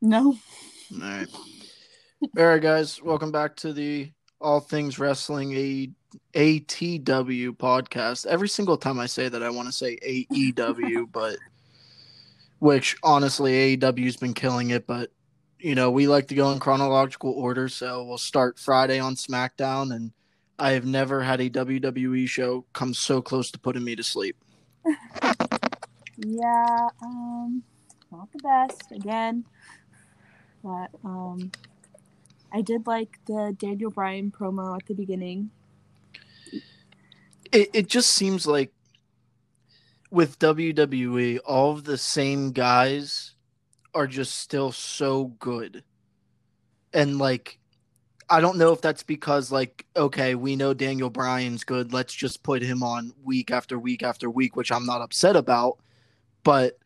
[0.00, 0.34] No.
[0.92, 1.28] All right.
[2.38, 3.02] All right, guys.
[3.02, 5.90] Welcome back to the All Things Wrestling A-
[6.34, 8.26] ATW podcast.
[8.26, 11.36] Every single time I say that, I want to say AEW, but
[12.58, 14.86] which honestly, AEW's been killing it.
[14.86, 15.10] But
[15.58, 19.94] you know, we like to go in chronological order, so we'll start Friday on SmackDown,
[19.94, 20.12] and
[20.58, 24.36] I have never had a WWE show come so close to putting me to sleep.
[26.22, 27.62] Yeah, um,
[28.12, 29.46] not the best again,
[30.62, 31.50] but um,
[32.52, 35.50] I did like the Daniel Bryan promo at the beginning.
[37.52, 38.72] It it just seems like
[40.10, 43.34] with WWE, all of the same guys
[43.94, 45.84] are just still so good.
[46.92, 47.58] And like
[48.28, 52.42] I don't know if that's because like okay, we know Daniel Bryan's good, let's just
[52.42, 55.78] put him on week after week after week, which I'm not upset about,
[56.42, 56.79] but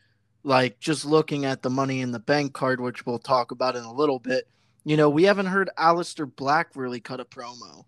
[0.45, 3.83] like just looking at the money in the bank card, which we'll talk about in
[3.83, 4.47] a little bit,
[4.85, 7.85] you know, we haven't heard Aleister Black really cut a promo.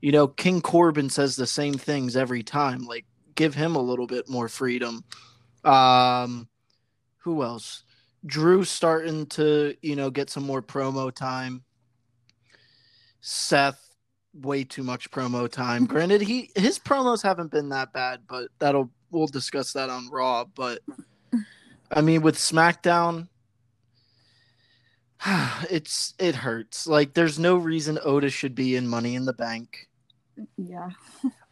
[0.00, 2.84] You know, King Corbin says the same things every time.
[2.84, 5.04] Like, give him a little bit more freedom.
[5.64, 6.48] Um,
[7.18, 7.82] who else?
[8.24, 11.64] Drew starting to, you know, get some more promo time.
[13.20, 13.80] Seth,
[14.32, 15.86] way too much promo time.
[15.86, 20.44] Granted, he his promos haven't been that bad, but that'll we'll discuss that on Raw.
[20.44, 20.80] But
[21.90, 23.28] I mean, with SmackDown,
[25.70, 26.86] it's it hurts.
[26.86, 29.88] Like, there's no reason Otis should be in Money in the Bank.
[30.56, 30.90] Yeah.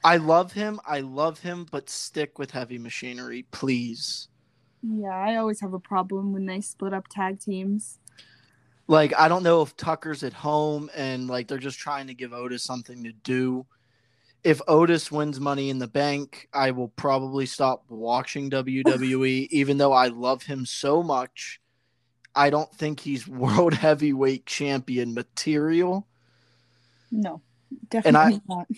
[0.04, 0.80] I love him.
[0.86, 4.28] I love him, but stick with Heavy Machinery, please.
[4.82, 7.98] Yeah, I always have a problem when they split up tag teams.
[8.86, 12.32] Like, I don't know if Tucker's at home and like they're just trying to give
[12.32, 13.66] Otis something to do.
[14.46, 19.92] If Otis wins Money in the Bank, I will probably stop watching WWE, even though
[19.92, 21.60] I love him so much.
[22.32, 26.06] I don't think he's world heavyweight champion material.
[27.10, 27.42] No,
[27.90, 28.68] definitely not.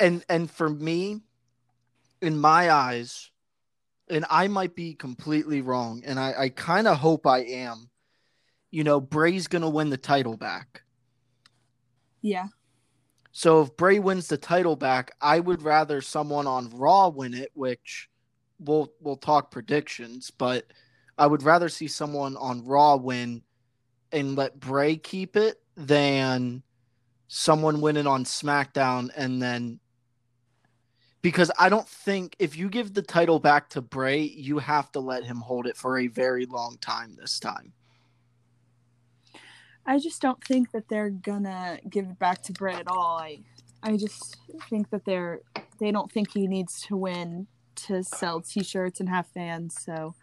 [0.00, 1.20] and and for me
[2.20, 3.30] in my eyes
[4.08, 7.90] and i might be completely wrong and i, I kind of hope i am
[8.70, 10.82] you know bray's gonna win the title back
[12.22, 12.46] Yeah.
[13.32, 17.50] So if bray wins the title back i would rather someone on raw win it
[17.54, 18.08] which
[18.58, 20.66] we'll we'll talk predictions but
[21.18, 23.42] i would rather see someone on raw win
[24.12, 26.62] and let bray keep it than
[27.28, 29.80] someone winning on smackdown and then
[31.22, 35.00] because I don't think if you give the title back to Bray, you have to
[35.00, 37.72] let him hold it for a very long time this time.
[39.86, 43.18] I just don't think that they're gonna give it back to Bray at all.
[43.18, 43.40] I
[43.82, 44.36] I just
[44.70, 45.40] think that they're
[45.78, 50.14] they don't think he needs to win to sell t-shirts and have fans, so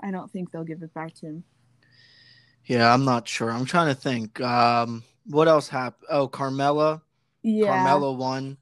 [0.00, 1.44] I don't think they'll give it back to him.
[2.64, 3.50] Yeah, I'm not sure.
[3.50, 4.40] I'm trying to think.
[4.40, 6.06] Um, what else happened?
[6.10, 7.00] Oh, Carmella.
[7.42, 7.68] Yeah.
[7.86, 8.58] Carmella won.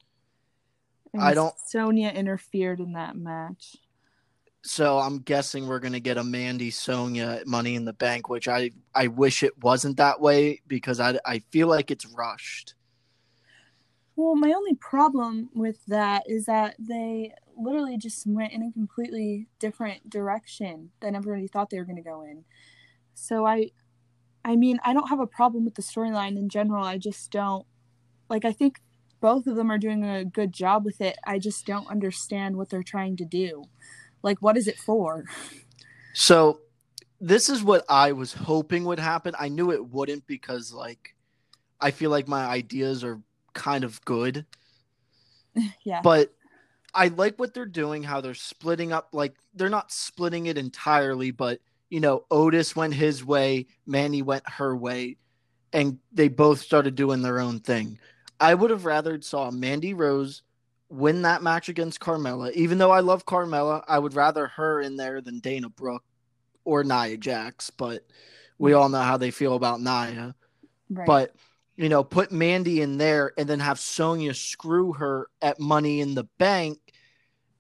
[1.13, 3.77] and I don't- Sonya interfered in that match.
[4.67, 8.71] So I'm guessing we're gonna get a Mandy Sonya Money in the Bank, which I
[8.95, 12.75] I wish it wasn't that way because I I feel like it's rushed.
[14.17, 19.49] Well, my only problem with that is that they literally just went in a completely
[19.59, 22.45] different direction than everybody thought they were going to go in.
[23.13, 23.71] So I
[24.47, 26.85] I mean, I don't have a problem with the storyline in general.
[26.85, 27.67] I just don't
[28.31, 28.81] like I think
[29.21, 31.19] both of them are doing a good job with it.
[31.27, 33.65] I just don't understand what they're trying to do.
[34.25, 35.25] Like what is it for?
[36.15, 36.61] So
[37.21, 39.35] this is what I was hoping would happen.
[39.39, 41.15] I knew it wouldn't because like
[41.81, 43.21] I feel like my ideas are
[43.53, 44.47] kind of good.
[45.85, 46.01] yeah.
[46.03, 46.35] But
[46.95, 51.31] I like what they're doing, how they're splitting up like they're not splitting it entirely,
[51.31, 51.61] but
[51.91, 55.19] you know, Otis went his way, Mandy went her way,
[55.73, 57.99] and they both started doing their own thing.
[58.41, 60.43] I would have rather saw Mandy Rose
[60.89, 62.53] win that match against Carmella.
[62.53, 66.05] Even though I love Carmella, I would rather her in there than Dana Brooke
[66.65, 68.07] or Nia Jax, but
[68.59, 70.35] we all know how they feel about Nia.
[70.91, 71.07] right.
[71.07, 71.35] But
[71.77, 76.15] you know, put Mandy in there and then have Sonya screw her at Money in
[76.15, 76.79] the Bank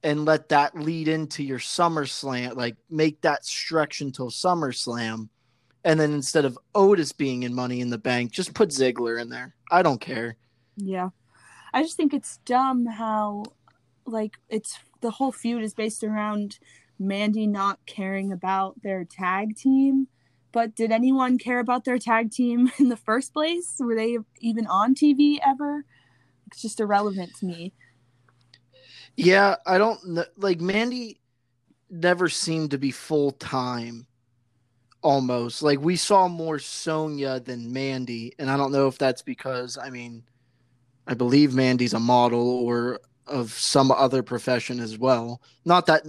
[0.05, 5.29] and let that lead into your SummerSlam, like make that stretch until SummerSlam.
[5.83, 9.29] And then instead of Otis being in Money in the Bank, just put Ziggler in
[9.29, 9.55] there.
[9.71, 10.37] I don't care.
[10.77, 11.11] Yeah.
[11.75, 13.43] I just think it's dumb how
[14.07, 16.61] like it's the whole feud is based around
[17.01, 20.07] Mandy not caring about their tag team.
[20.53, 23.75] But did anyone care about their tag team in the first place?
[23.81, 25.85] Were they even on TV ever?
[26.47, 27.73] It's just irrelevant to me.
[29.17, 29.99] Yeah, I don't
[30.37, 31.21] like Mandy
[31.91, 34.07] never seemed to be full time
[35.03, 35.61] almost.
[35.61, 39.91] Like we saw more Sonya than Mandy, and I don't know if that's because I
[39.91, 40.23] mean,
[41.07, 45.41] I believe Mandy's a model or of some other profession as well.
[45.65, 46.07] Not that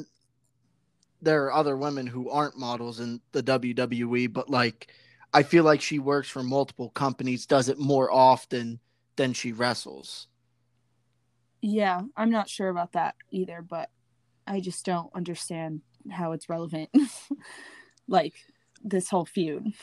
[1.22, 4.92] there are other women who aren't models in the WWE, but like
[5.34, 8.80] I feel like she works for multiple companies, does it more often
[9.16, 10.28] than she wrestles.
[11.62, 13.90] Yeah, I'm not sure about that either, but
[14.46, 15.82] I just don't understand
[16.12, 16.90] how it's relevant.
[18.08, 18.34] like
[18.84, 19.74] this whole feud.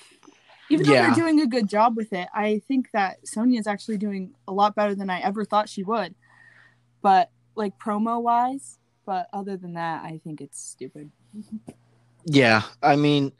[0.73, 1.07] Even though Yeah.
[1.07, 4.75] they're doing a good job with it, I think that Sonya's actually doing a lot
[4.75, 6.15] better than I ever thought she would.
[7.03, 11.11] But like promo wise, but other than that, I think it's stupid.
[12.25, 13.33] Yeah, I mean,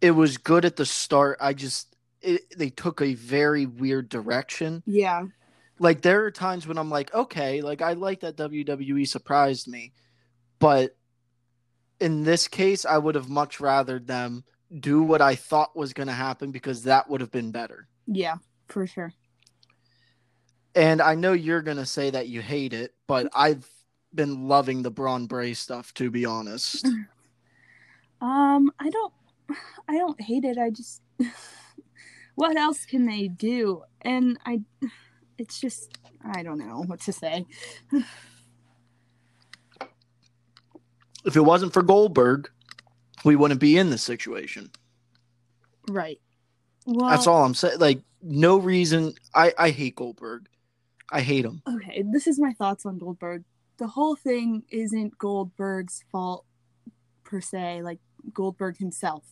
[0.00, 1.38] it was good at the start.
[1.40, 4.82] I just it, they took a very weird direction.
[4.86, 5.24] Yeah.
[5.78, 9.92] Like there are times when I'm like, okay, like I like that WWE surprised me,
[10.58, 10.96] but
[12.00, 14.44] in this case, I would have much rather them
[14.80, 17.86] do what I thought was going to happen because that would have been better.
[18.06, 18.36] Yeah,
[18.68, 19.12] for sure.
[20.74, 23.68] And I know you're going to say that you hate it, but I've
[24.14, 26.86] been loving the Braun Bray stuff to be honest.
[28.20, 29.12] Um, I don't
[29.86, 30.56] I don't hate it.
[30.56, 31.02] I just
[32.36, 33.82] what else can they do?
[34.00, 34.62] And I
[35.36, 37.44] it's just I don't know what to say.
[41.24, 42.50] if it wasn't for Goldberg,
[43.24, 44.70] we wouldn't be in this situation.
[45.88, 46.20] Right.
[46.86, 47.78] Well, That's all I'm saying.
[47.78, 50.48] Like no reason I I hate Goldberg.
[51.10, 51.62] I hate him.
[51.68, 53.44] okay, this is my thoughts on Goldberg.
[53.76, 56.44] The whole thing isn't Goldberg's fault
[57.24, 57.98] per se, like
[58.32, 59.24] Goldberg himself.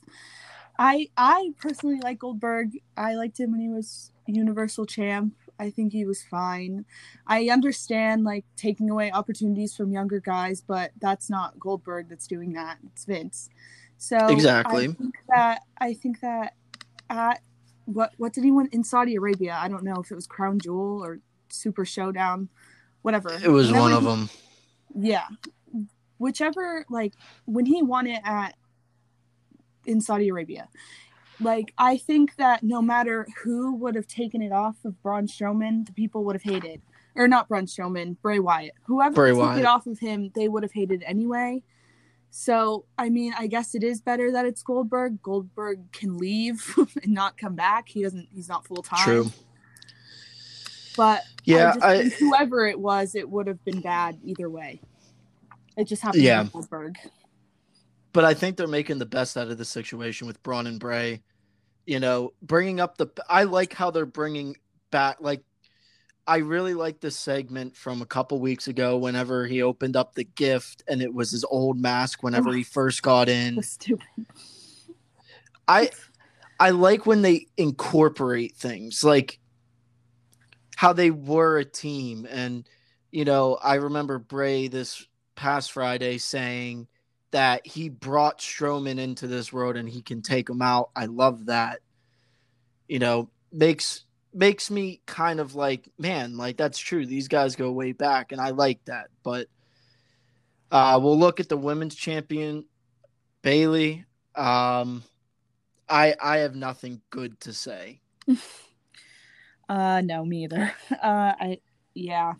[0.78, 2.72] I I personally like Goldberg.
[2.96, 5.34] I liked him when he was Universal Champ.
[5.58, 6.84] I think he was fine.
[7.26, 12.52] I understand like taking away opportunities from younger guys, but that's not Goldberg that's doing
[12.54, 12.78] that.
[12.92, 13.48] It's Vince.
[14.02, 14.88] So Exactly.
[14.88, 16.54] I think that I think that
[17.08, 17.40] at
[17.84, 19.56] what what did he win in Saudi Arabia?
[19.56, 21.20] I don't know if it was Crown Jewel or
[21.50, 22.48] Super Showdown,
[23.02, 23.32] whatever.
[23.32, 24.30] It was Whenever one of he- them.
[25.04, 25.26] yeah.
[26.18, 27.14] Whichever, like,
[27.46, 28.56] when he won it at
[29.86, 30.68] in Saudi Arabia,
[31.40, 35.86] like, I think that no matter who would have taken it off of Braun Strowman,
[35.86, 36.82] the people would have hated.
[37.14, 38.74] Or not Braun Strowman, Bray Wyatt.
[38.86, 39.58] Whoever Bray took Wyatt.
[39.60, 41.62] it off of him, they would have hated anyway.
[42.34, 45.22] So, I mean, I guess it is better that it's Goldberg.
[45.22, 47.88] Goldberg can leave and not come back.
[47.90, 49.04] He doesn't, he's not full time.
[49.04, 49.30] True.
[50.96, 54.80] But Yeah, I I- whoever it was, it would have been bad either way.
[55.76, 56.42] It just happened Yeah.
[56.44, 56.96] to Goldberg.
[58.14, 61.22] But I think they're making the best out of the situation with Braun and Bray.
[61.86, 63.08] You know, bringing up the.
[63.28, 64.56] I like how they're bringing
[64.90, 65.16] back.
[65.20, 65.42] Like,
[66.26, 68.96] I really like this segment from a couple weeks ago.
[68.96, 72.22] Whenever he opened up the gift and it was his old mask.
[72.22, 74.06] Whenever he first got in, stupid.
[75.66, 75.90] I
[76.60, 79.38] I like when they incorporate things like
[80.76, 82.68] how they were a team and
[83.10, 86.86] you know I remember Bray this past Friday saying
[87.32, 90.90] that he brought Strowman into this world and he can take him out.
[90.94, 91.80] I love that.
[92.88, 94.04] You know, makes
[94.34, 97.04] makes me kind of like, man, like that's true.
[97.06, 99.08] These guys go way back and I like that.
[99.22, 99.48] But
[100.70, 102.64] uh we'll look at the women's champion
[103.42, 104.04] Bayley.
[104.34, 105.02] Um
[105.88, 108.00] I I have nothing good to say.
[109.68, 110.72] Uh, no, me either.
[110.90, 111.58] Uh, I
[111.94, 112.34] yeah,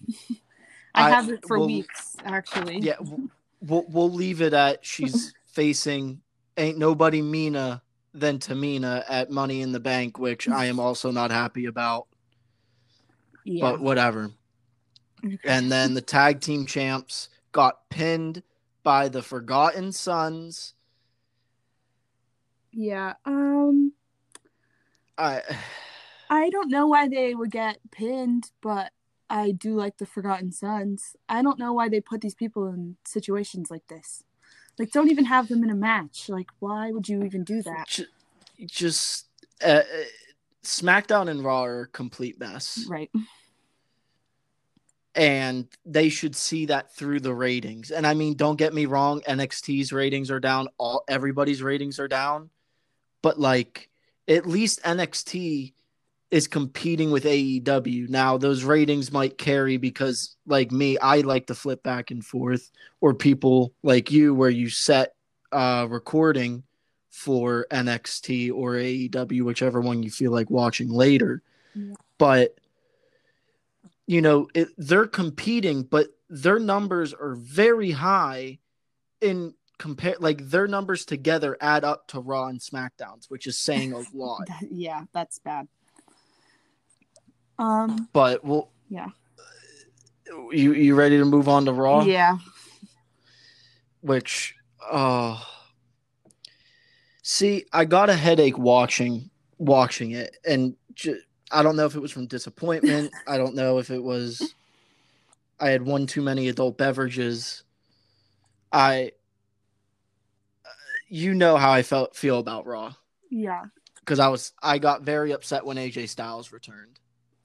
[0.95, 2.81] I, I- have it for well, weeks actually.
[2.81, 2.97] Yeah,
[3.61, 6.21] we'll we'll leave it at she's facing
[6.57, 7.81] ain't nobody meaner
[8.15, 12.07] than Tamina at Money in the Bank, which I am also not happy about.
[13.45, 13.61] yeah.
[13.63, 14.31] But whatever.
[15.45, 18.43] And then the tag team champs got pinned
[18.83, 20.75] by the Forgotten Sons.
[22.73, 23.15] yeah.
[23.25, 23.93] Um,
[25.17, 25.43] I
[26.31, 28.91] I don't know why they would get pinned, but
[29.29, 31.15] I do like the Forgotten Sons.
[31.29, 34.25] I don't know why they put these people in situations like this.
[34.83, 36.29] Like, don't even have them in a match.
[36.29, 37.87] Like, why would you even do that?
[37.87, 38.07] ju-
[38.67, 39.27] just
[39.65, 39.83] uh, uh,
[40.65, 42.85] SmackDown and Raw are complete mess.
[42.89, 43.09] Right.
[45.15, 47.93] and they should see that through the ratings.
[47.93, 52.09] And I mean, don't get me wrong, NXT's ratings are down, all everybody's ratings are
[52.09, 52.51] down,
[53.23, 53.89] but like
[54.27, 55.75] at least NXT
[56.33, 58.09] is competing with AEW.
[58.09, 62.71] Now, those ratings might carry because like me, I like to flip back and forth
[63.03, 65.15] or people like you where you set
[65.53, 66.63] uh recording
[67.11, 71.43] for NXT or AEW, whichever one you feel like watching later.
[71.75, 71.95] Yeah.
[72.17, 72.57] But
[74.07, 78.59] you know, it, they're competing, but their numbers are very high
[79.21, 83.93] in compare like their numbers together add up to Raw and SmackDowns, which is saying
[83.93, 84.49] a lot.
[84.71, 85.69] Yeah, that's bad.
[87.63, 89.09] Um, but well, Yeah.
[90.51, 92.03] You you ready to move on to Raw?
[92.05, 92.39] yeah,
[94.01, 94.57] Which,
[94.91, 95.39] uh,
[97.23, 101.21] see, I got a headache watching watching it, and ju-
[101.53, 103.13] I don't know if it was from disappointment.
[103.29, 104.55] I don't know if it was
[105.61, 107.63] I had one too many adult beverages.
[108.73, 109.13] I,
[111.09, 112.95] you know how I felt feel about Raw
[113.31, 113.65] yeah,
[114.01, 116.99] because I was I got very upset when AJ Styles returned.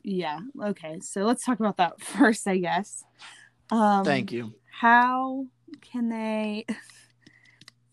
[0.07, 0.39] Yeah.
[0.63, 3.03] Okay, so let's talk about that first, I guess.
[3.69, 4.53] Um, Thank you.
[4.71, 5.45] How
[5.81, 6.65] can they?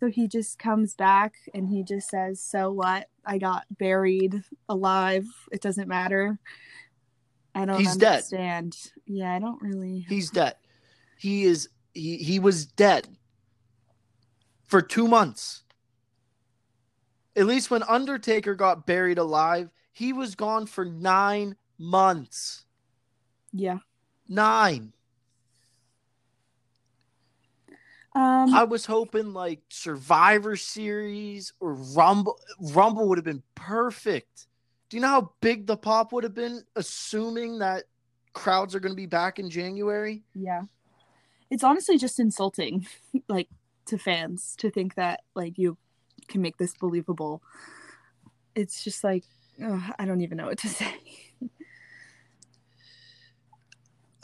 [0.00, 3.08] So he just comes back and he just says, "So what?
[3.24, 5.24] I got buried alive.
[5.50, 6.38] It doesn't matter."
[7.54, 8.16] I don't He's dead.
[8.16, 8.76] understand.
[9.06, 10.04] Yeah, I don't really.
[10.06, 10.56] He's dead.
[11.16, 13.16] He is he he was dead
[14.66, 15.62] for 2 months.
[17.34, 22.64] At least when Undertaker got buried alive, he was gone for 9 months.
[23.52, 23.78] Yeah.
[24.28, 24.92] 9.
[28.16, 28.54] Um.
[28.54, 34.46] I was hoping like Survivor Series or Rumble Rumble would have been perfect.
[34.88, 37.84] Do you know how big the pop would have been assuming that
[38.32, 40.22] crowds are going to be back in January?
[40.34, 40.62] Yeah.
[41.50, 42.86] It's honestly just insulting,
[43.28, 43.48] like
[43.86, 45.76] to fans, to think that like you
[46.28, 47.42] can make this believable.
[48.54, 49.24] It's just like
[49.64, 50.94] ugh, I don't even know what to say.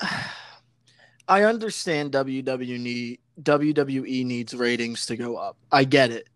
[1.29, 5.57] I understand WWE WWE needs ratings to go up.
[5.71, 6.29] I get it.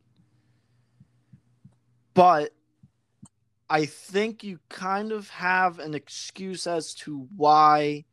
[2.15, 2.53] But
[3.69, 8.05] I think you kind of have an excuse as to why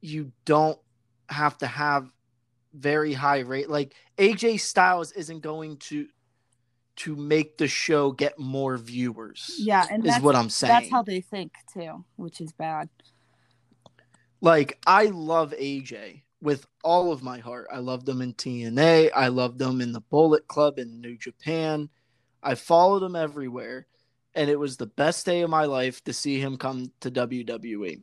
[0.00, 0.78] you don't
[1.28, 2.10] have to have
[2.74, 6.08] very high rate like AJ Styles isn't going to
[6.94, 9.54] to make the show get more viewers.
[9.58, 10.72] Yeah, and is that's, what I'm saying.
[10.72, 12.88] that's how they think too, which is bad.
[14.42, 17.68] Like I love AJ with all of my heart.
[17.72, 19.10] I loved him in TNA.
[19.14, 21.88] I loved him in the Bullet Club in New Japan.
[22.42, 23.86] I followed him everywhere,
[24.34, 28.02] and it was the best day of my life to see him come to WWE.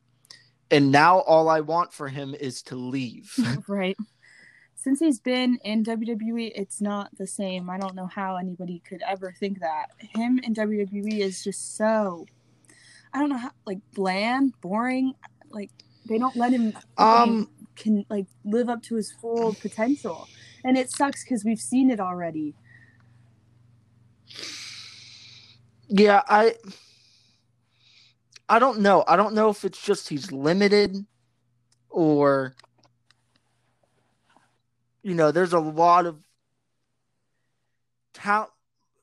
[0.71, 3.33] And now all I want for him is to leave.
[3.67, 3.97] right.
[4.75, 7.69] Since he's been in WWE, it's not the same.
[7.69, 9.87] I don't know how anybody could ever think that.
[9.97, 12.25] Him in WWE is just so
[13.13, 15.13] I don't know how like bland, boring.
[15.49, 15.71] Like
[16.09, 20.27] they don't let him um can like live up to his full potential.
[20.65, 22.53] And it sucks because we've seen it already.
[25.89, 26.55] yeah, I
[28.47, 29.03] I don't know.
[29.07, 31.05] I don't know if it's just he's limited
[31.89, 32.55] or
[35.01, 36.17] you know, there's a lot of
[38.13, 38.51] talent.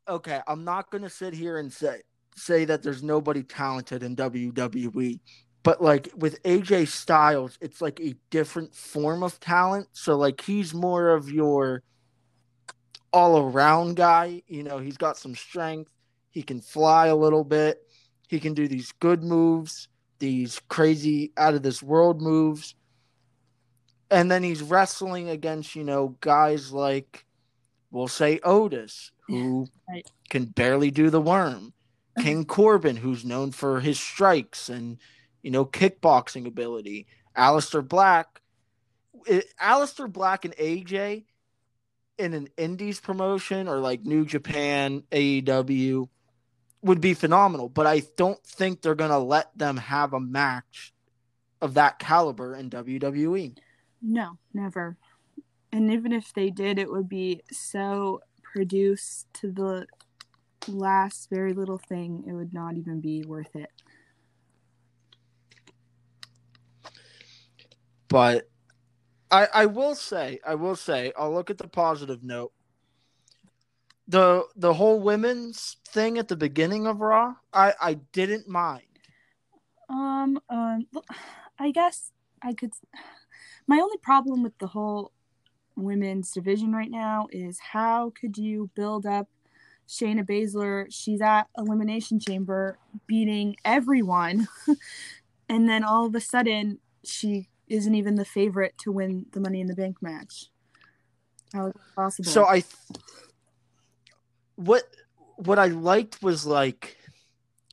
[0.08, 2.02] Okay, I'm not going to sit here and say
[2.36, 5.18] say that there's nobody talented in WWE,
[5.66, 9.88] but like with AJ Styles, it's like a different form of talent.
[9.94, 11.82] So like he's more of your
[13.12, 14.42] all around guy.
[14.46, 15.90] You know, he's got some strength.
[16.30, 17.82] He can fly a little bit.
[18.28, 19.88] He can do these good moves,
[20.20, 22.76] these crazy out of this world moves.
[24.08, 27.26] And then he's wrestling against, you know, guys like
[27.90, 30.06] we'll say Otis, who Right.
[30.30, 31.72] can barely do the worm.
[32.20, 34.98] King Corbin, who's known for his strikes and,
[35.46, 37.06] you know, kickboxing ability.
[37.38, 38.40] Aleister Black.
[39.28, 41.22] It, Aleister Black and AJ
[42.18, 46.08] in an indies promotion or like New Japan, AEW
[46.82, 50.92] would be phenomenal, but I don't think they're going to let them have a match
[51.60, 52.68] of that caliber in.
[52.68, 53.56] WWE.
[54.02, 54.96] No, never.
[55.70, 59.86] And even if they did, it would be so produced to the
[60.66, 62.24] last very little thing.
[62.26, 63.70] It would not even be worth it.
[68.08, 68.48] But
[69.30, 72.52] I I will say, I will say, I'll look at the positive note.
[74.08, 78.82] The the whole women's thing at the beginning of Raw, I I didn't mind.
[79.88, 80.86] Um, um,
[81.58, 82.72] I guess I could.
[83.66, 85.12] My only problem with the whole
[85.76, 89.28] women's division right now is how could you build up
[89.88, 90.86] Shayna Baszler?
[90.90, 94.46] She's at Elimination Chamber beating everyone,
[95.48, 99.60] and then all of a sudden she isn't even the favorite to win the Money
[99.60, 100.46] in the Bank match.
[101.52, 102.30] How is that possible?
[102.30, 102.64] So I
[104.56, 104.84] what
[105.36, 106.96] what I liked was like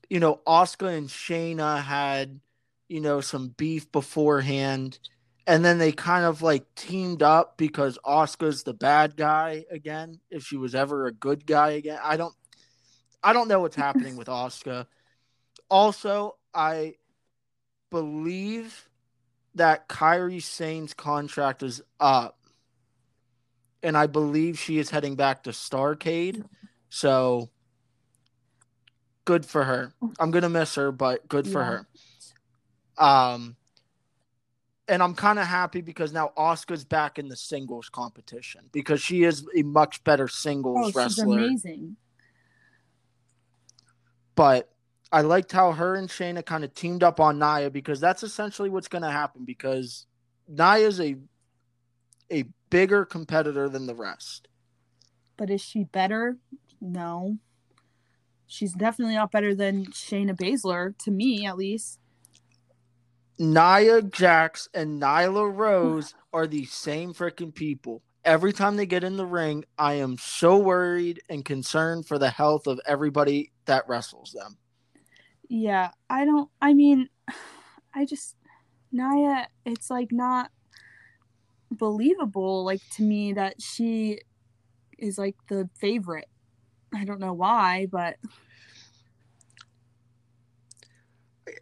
[0.09, 2.39] you know, Asuka and Shayna had,
[2.87, 4.99] you know, some beef beforehand
[5.45, 10.19] and then they kind of like teamed up because Asuka's the bad guy again.
[10.29, 12.33] If she was ever a good guy again, I don't,
[13.23, 14.85] I don't know what's happening with Asuka.
[15.69, 16.95] Also, I
[17.89, 18.87] believe
[19.55, 22.39] that Kairi Sane's contract is up,
[23.81, 26.43] and I believe she is heading back to Starcade.
[26.89, 27.49] So
[29.25, 29.93] good for her.
[30.19, 31.65] I'm gonna miss her, but good for Yeah.
[31.65, 31.87] her.
[32.97, 33.55] Um,
[34.87, 39.23] and I'm kind of happy because now Asuka's back in the singles competition because she
[39.23, 41.39] is a much better singles Oh, she's wrestler.
[41.39, 41.95] amazing.
[44.35, 44.72] But
[45.13, 48.71] I liked how her and Shayna kind of teamed up on Nia because that's essentially
[48.71, 50.07] what's going to happen because
[50.47, 51.17] Nia's a
[52.31, 54.47] a bigger competitor than the rest.
[55.37, 56.37] But is she better?
[56.81, 57.37] No.
[58.47, 61.99] She's definitely not better than Shayna Baszler, to me at least.
[63.37, 68.01] Nia Jax and Nyla Rose are the same freaking people.
[68.25, 72.31] Every time they get in the ring, I am so worried and concerned for the
[72.31, 74.57] health of everybody that wrestles them.
[75.53, 76.49] Yeah, I don't.
[76.59, 77.09] I mean,
[77.93, 78.35] I just
[78.91, 79.47] Nia.
[79.65, 80.49] It's like not
[81.69, 82.65] believable.
[82.65, 84.21] Like to me that she
[84.97, 86.27] is like the favorite.
[86.91, 88.17] I don't know why, but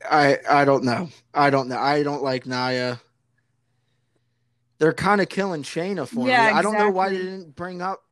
[0.10, 1.10] I I don't know.
[1.34, 1.78] I don't know.
[1.78, 3.02] I don't like Nia.
[4.80, 6.50] They're kind of killing Shayna for Yeah, me.
[6.50, 8.04] I don't know why they didn't bring up.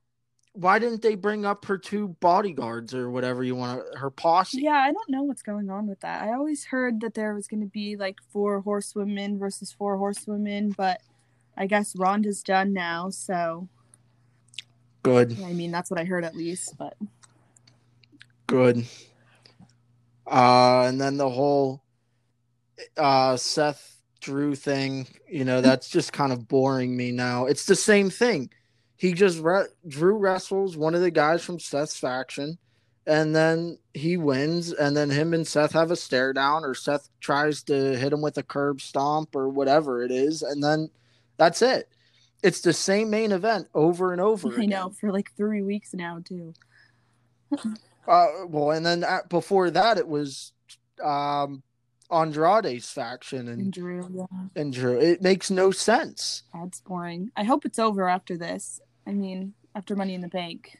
[0.59, 4.61] Why didn't they bring up her two bodyguards or whatever you want to her posse?
[4.61, 6.21] yeah, I don't know what's going on with that.
[6.21, 10.71] I always heard that there was going to be like four horsewomen versus four horsewomen,
[10.71, 10.99] but
[11.55, 13.09] I guess Ronda's done now.
[13.09, 13.69] So
[15.01, 15.37] Good.
[15.41, 16.77] I mean, that's what I heard at least.
[16.77, 16.97] But
[18.45, 18.85] Good.
[20.27, 21.83] Uh, and then the whole
[22.97, 27.45] uh, Seth Drew thing, you know, that's just kind of boring me now.
[27.45, 28.49] It's the same thing.
[28.99, 32.57] He just re- Drew wrestles one of the guys from Seth's faction,
[33.07, 37.07] and then he wins, and then him and Seth have a stare down, or Seth
[37.21, 40.89] tries to hit him with a curb stomp or whatever it is, and then
[41.37, 41.87] that's it.
[42.43, 44.49] It's the same main event over and over.
[44.59, 44.97] I know again.
[44.99, 46.53] for like three weeks now too.
[48.07, 50.51] Uh, well, and then at, before that, it was
[51.03, 51.61] um,
[52.09, 54.99] Andrade's faction And and, Drew, yeah, and Drew.
[54.99, 56.41] It makes no sense.
[56.51, 57.29] that's boring.
[57.37, 58.81] I hope it's over after this.
[59.09, 60.77] I mean, after Money in the Bank.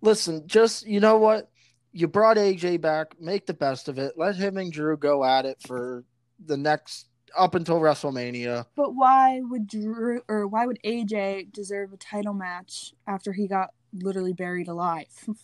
[0.00, 1.50] Listen, just you know what?
[1.90, 3.20] You brought AJ back.
[3.20, 4.12] Make the best of it.
[4.16, 6.04] Let him and Drew go at it for
[6.46, 8.66] the next up until WrestleMania.
[8.76, 13.70] But why would Drew or why would AJ deserve a title match after he got
[13.92, 15.06] literally buried alive?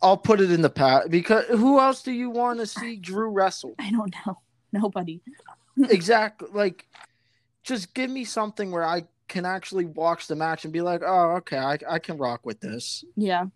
[0.00, 3.28] I'll put it in the past because who else do you want to see Drew
[3.30, 3.74] wrestle?
[3.80, 4.38] I don't know.
[4.72, 5.20] Nobody.
[5.90, 6.48] exactly.
[6.52, 6.86] Like,
[7.64, 11.36] just give me something where I can actually watch the match and be like, oh,
[11.38, 13.04] okay, I, I can rock with this.
[13.16, 13.46] Yeah.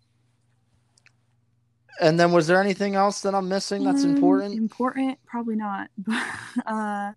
[1.99, 4.55] And then, was there anything else that I'm missing that's Um, important?
[4.55, 5.19] Important?
[5.25, 5.89] Probably not.
[5.97, 6.23] But
[6.65, 7.11] uh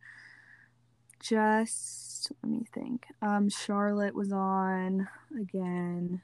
[1.20, 3.06] just let me think.
[3.22, 5.08] Um Charlotte was on
[5.40, 6.20] again.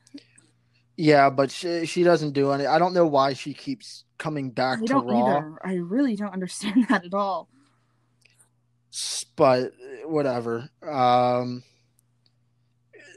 [0.96, 2.66] Yeah, but she, she doesn't do any.
[2.66, 5.58] I don't know why she keeps coming back I to don't Raw, either.
[5.64, 7.48] I really don't understand that at all.
[9.36, 9.72] but
[10.04, 10.68] whatever.
[10.86, 11.62] Um,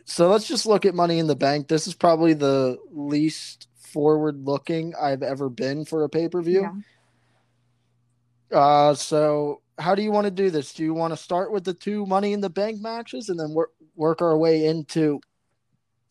[0.06, 1.68] so let's just look at Money in the Bank.
[1.68, 6.70] This is probably the least forward looking I've ever been for a pay per view.
[8.52, 8.58] Yeah.
[8.58, 10.74] Uh, so how do you want to do this?
[10.74, 13.54] Do you want to start with the two Money in the Bank matches and then
[13.54, 15.22] work work our way into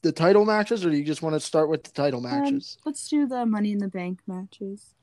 [0.02, 2.76] the title matches, or do you just want to start with the title matches?
[2.84, 4.94] Let's do the Money in the Bank matches.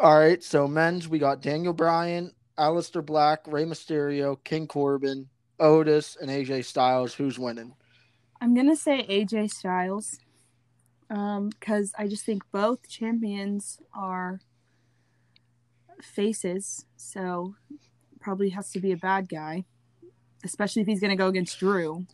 [0.00, 6.16] All right, so men's we got Daniel Bryan, Aleister Black, Rey Mysterio, King Corbin, Otis,
[6.20, 7.14] and AJ Styles.
[7.14, 7.74] Who's winning?
[8.40, 10.18] I'm gonna say AJ Styles,
[11.10, 14.40] um, because I just think both champions are
[16.02, 17.54] faces, so
[18.20, 19.64] probably has to be a bad guy,
[20.44, 22.06] especially if he's gonna go against Drew.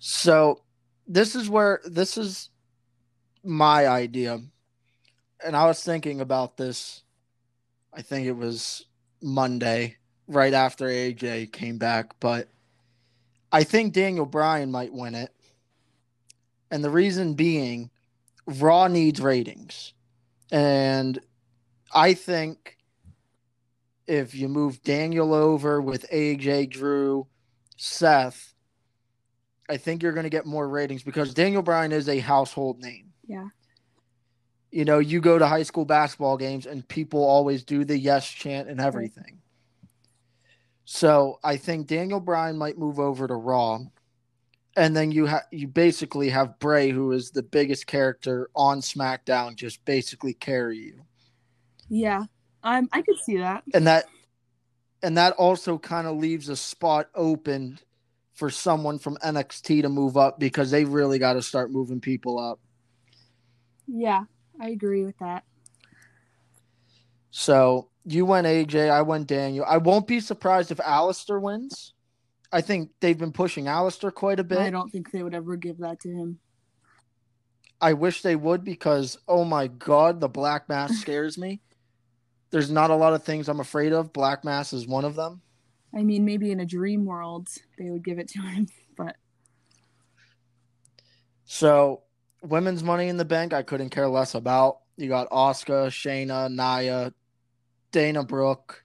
[0.00, 0.62] So
[1.06, 2.48] this is where this is
[3.44, 4.40] my idea,
[5.44, 7.02] and I was thinking about this.
[7.92, 8.86] I think it was
[9.22, 9.98] Monday,
[10.30, 12.48] right after AJ came back, but
[13.52, 15.34] I think Daniel Bryan might win it,
[16.70, 17.90] and the reason being,
[18.46, 19.92] Raw needs ratings,
[20.50, 21.18] and
[21.92, 22.78] I think
[24.06, 27.26] if you move Daniel over with AJ, Drew,
[27.76, 28.54] Seth,
[29.68, 33.12] I think you're going to get more ratings because Daniel Bryan is a household name.
[33.26, 33.46] Yeah.
[34.72, 38.28] You know, you go to high school basketball games and people always do the yes
[38.28, 39.38] chant and everything.
[40.92, 43.78] So I think Daniel Bryan might move over to Raw,
[44.76, 49.54] and then you have you basically have Bray, who is the biggest character on SmackDown,
[49.54, 51.02] just basically carry you.
[51.88, 52.24] Yeah,
[52.64, 53.62] um, I could see that.
[53.72, 54.06] And that,
[55.00, 57.78] and that also kind of leaves a spot open
[58.32, 62.36] for someone from NXT to move up because they really got to start moving people
[62.36, 62.58] up.
[63.86, 64.24] Yeah,
[64.60, 65.44] I agree with that.
[67.30, 69.64] So you went AJ, I went Daniel.
[69.68, 71.94] I won't be surprised if Aleister wins.
[72.52, 74.58] I think they've been pushing Aleister quite a bit.
[74.58, 76.38] I don't think they would ever give that to him.
[77.80, 81.60] I wish they would because oh my god, the black mass scares me.
[82.50, 84.12] There's not a lot of things I'm afraid of.
[84.12, 85.40] Black mass is one of them.
[85.94, 89.16] I mean, maybe in a dream world they would give it to him, but
[91.44, 92.02] so
[92.42, 94.78] women's money in the bank, I couldn't care less about.
[94.96, 97.12] You got Asuka, Shayna, Nia,
[97.92, 98.82] Dana Brooke,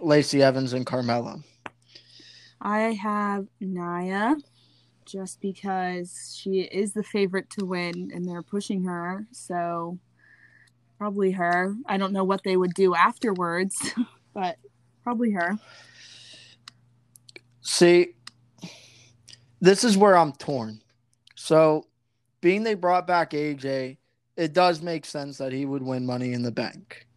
[0.00, 1.42] Lacey Evans, and Carmella.
[2.60, 4.36] I have Nia
[5.04, 9.26] just because she is the favorite to win and they're pushing her.
[9.32, 9.98] So
[10.98, 11.74] probably her.
[11.86, 13.94] I don't know what they would do afterwards,
[14.34, 14.56] but
[15.02, 15.58] probably her.
[17.62, 18.14] See,
[19.60, 20.82] this is where I'm torn.
[21.34, 21.86] So,
[22.40, 23.98] being they brought back AJ,
[24.36, 27.07] it does make sense that he would win money in the bank.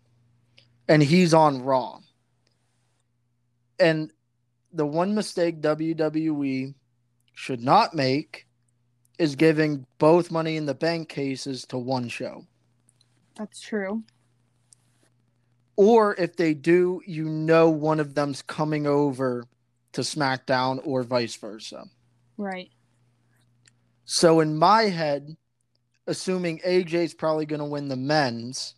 [0.92, 2.00] And he's on Raw.
[3.80, 4.12] And
[4.74, 6.74] the one mistake WWE
[7.34, 8.46] should not make
[9.18, 12.46] is giving both money in the bank cases to one show.
[13.38, 14.04] That's true.
[15.78, 19.46] Or if they do, you know one of them's coming over
[19.94, 21.86] to SmackDown or vice versa.
[22.36, 22.70] Right.
[24.04, 25.38] So in my head,
[26.06, 28.76] assuming AJ's probably going to win the men's,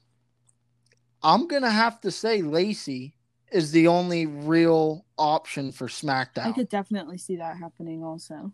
[1.24, 3.16] I'm going to have to say Lacey
[3.52, 6.48] is the only real option for SmackDown.
[6.48, 8.52] I could definitely see that happening also.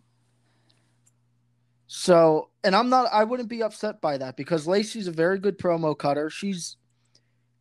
[1.86, 5.58] So, and I'm not, I wouldn't be upset by that because Lacey's a very good
[5.58, 6.30] promo cutter.
[6.30, 6.76] She's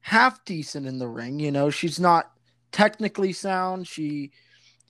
[0.01, 1.39] half decent in the ring.
[1.39, 2.31] You know, she's not
[2.71, 3.87] technically sound.
[3.87, 4.31] She,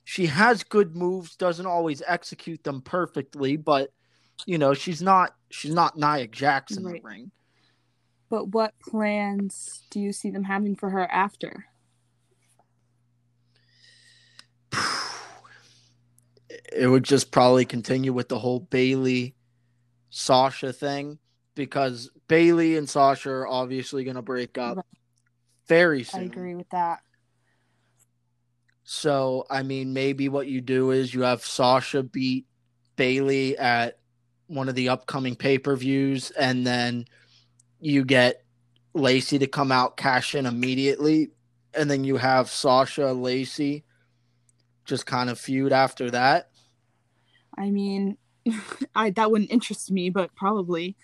[0.04, 3.90] she has good moves, doesn't always execute them perfectly, but
[4.44, 7.30] you know, she's not, she's not Nia Jax in the ring.
[8.30, 11.66] But what plans do you see them having for her after?
[16.72, 19.34] it would just probably continue with the whole Bayley
[20.10, 21.18] Sasha thing
[21.54, 24.86] because Bayley and Sasha are obviously going to break up
[25.66, 26.20] very soon.
[26.20, 27.00] I agree with that.
[28.84, 32.46] So, I mean, maybe what you do is you have Sasha beat
[32.96, 33.98] Bayley at
[34.46, 37.04] one of the upcoming pay per views, and then
[37.80, 38.44] you get
[38.94, 41.30] Lacey to come out, cash in immediately,
[41.74, 43.84] and then you have Sasha Lacey
[44.84, 46.50] just kind of feud after that.
[47.56, 48.16] I mean,
[48.94, 50.96] I that wouldn't interest me, but probably.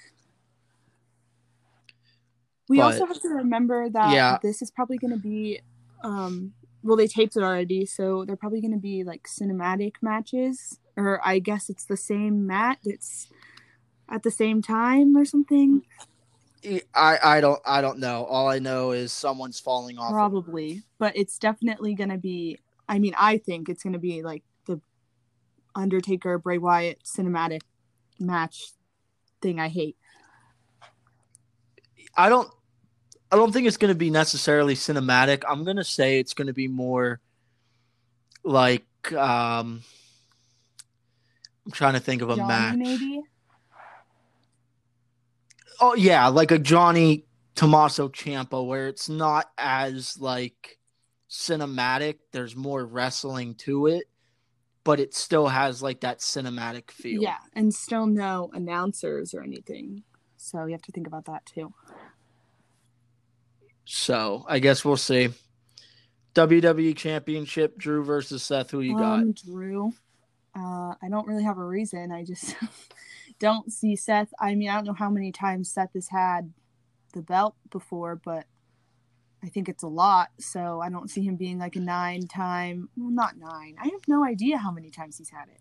[2.69, 4.39] We but, also have to remember that yeah.
[4.43, 5.61] this is probably going to be,
[6.03, 10.81] um, well, they taped it already, so they're probably going to be like cinematic matches,
[10.97, 12.79] or I guess it's the same mat.
[12.85, 13.29] It's
[14.09, 15.83] at the same time or something.
[16.95, 18.25] I I don't I don't know.
[18.25, 20.11] All I know is someone's falling off.
[20.11, 22.59] Probably, but it's definitely going to be.
[22.89, 24.81] I mean, I think it's going to be like the
[25.75, 27.61] Undertaker Bray Wyatt cinematic
[28.19, 28.73] match
[29.41, 29.97] thing I hate.
[32.17, 32.51] I don't
[33.31, 35.43] I don't think it's going to be necessarily cinematic.
[35.49, 37.21] I'm going to say it's going to be more
[38.45, 39.83] like um
[41.67, 42.77] I'm trying to think of a Johnny, match.
[42.77, 43.23] Maybe?
[45.81, 50.79] Oh yeah, like a Johnny Tommaso Ciampa, where it's not as like
[51.31, 52.17] cinematic.
[52.33, 54.05] There's more wrestling to it
[54.87, 57.21] but it still has like that cinematic feel.
[57.21, 60.05] Yeah, and still no announcers or anything.
[60.37, 61.75] So you have to think about that too.
[63.85, 65.31] So I guess we'll see.
[66.37, 68.71] WWE Championship, Drew versus Seth.
[68.71, 69.45] Who you um, got?
[69.45, 69.93] Drew.
[70.55, 72.13] Uh, I don't really have a reason.
[72.13, 72.55] I just
[73.39, 74.33] don't see Seth.
[74.41, 76.53] I mean, I don't know how many times Seth has had
[77.13, 78.47] the belt before, but
[79.43, 82.89] I think it's a lot, so I don't see him being like a nine time.
[82.97, 83.77] Well, not nine.
[83.81, 85.61] I have no idea how many times he's had it.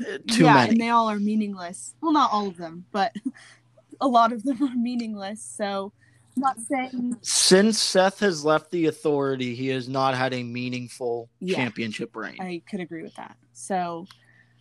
[0.00, 0.70] Uh, too yeah, many.
[0.70, 1.94] and they all are meaningless.
[2.00, 3.14] Well, not all of them, but
[4.00, 5.40] a lot of them are meaningless.
[5.40, 5.92] So,
[6.36, 11.30] I'm not saying since Seth has left the authority, he has not had a meaningful
[11.40, 12.36] yeah, championship reign.
[12.40, 13.36] I could agree with that.
[13.52, 14.06] So,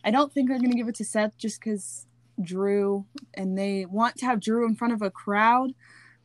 [0.05, 2.05] I don't think they're going to give it to Seth just because
[2.41, 5.73] Drew, and they want to have Drew in front of a crowd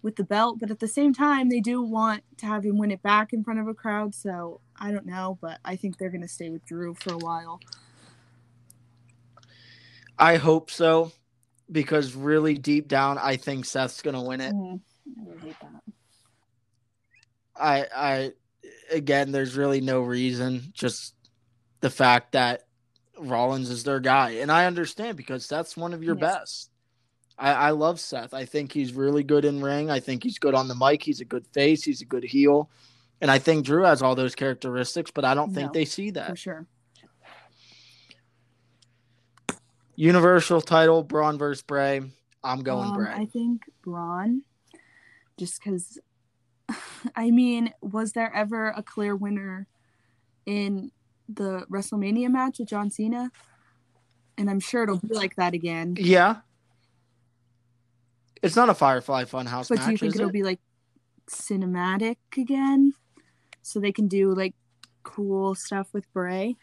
[0.02, 2.90] with the belt, but at the same time, they do want to have him win
[2.90, 4.14] it back in front of a crowd.
[4.14, 7.18] So I don't know, but I think they're going to stay with Drew for a
[7.18, 7.60] while.
[10.18, 11.12] I hope so,
[11.72, 14.54] because really deep down, I think Seth's going to win it.
[14.54, 15.30] Mm-hmm.
[15.30, 15.82] I hate that.
[17.56, 18.32] I, I,
[18.90, 21.14] again, there's really no reason, just
[21.80, 22.66] the fact that
[23.20, 24.30] Rollins is their guy.
[24.33, 26.20] And I understand because Seth's one of your Yes.
[26.20, 26.70] best.
[27.38, 28.35] I, I love Seth.
[28.35, 29.90] I think he's really good in ring.
[29.90, 31.02] I think he's good on the mic.
[31.02, 31.83] He's a good face.
[31.83, 32.68] He's a good heel.
[33.22, 36.11] And I think Drew has all those characteristics, but I don't think No, they see
[36.12, 36.66] that For sure.
[39.96, 42.00] Universal title, Braun versus Bray.
[42.42, 43.12] I'm going Um, Bray.
[43.12, 44.42] I think Braun,
[45.38, 45.98] just because,
[47.16, 49.66] I mean, was there ever a clear winner
[50.46, 50.90] in
[51.32, 53.30] the WrestleMania match with John Cena?
[54.36, 55.96] And I'm sure it'll be like that again.
[55.98, 56.36] Yeah.
[58.42, 60.32] It's not a Firefly Funhouse But match, do you think it'll it?
[60.32, 60.60] be like
[61.28, 62.94] cinematic again?
[63.62, 64.54] So they can do like
[65.02, 66.56] cool stuff with Bray?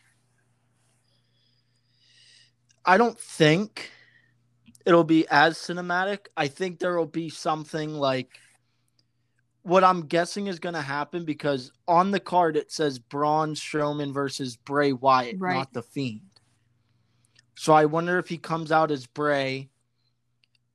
[2.84, 3.92] I don't think
[4.86, 6.28] it'll be as cinematic.
[6.36, 8.40] I think there will be something like
[9.68, 14.14] what I'm guessing is going to happen because on the card it says Braun Strowman
[14.14, 15.56] versus Bray Wyatt, Right.
[15.56, 16.22] not the Fiend.
[17.56, 19.70] So I wonder if he comes out as Bray.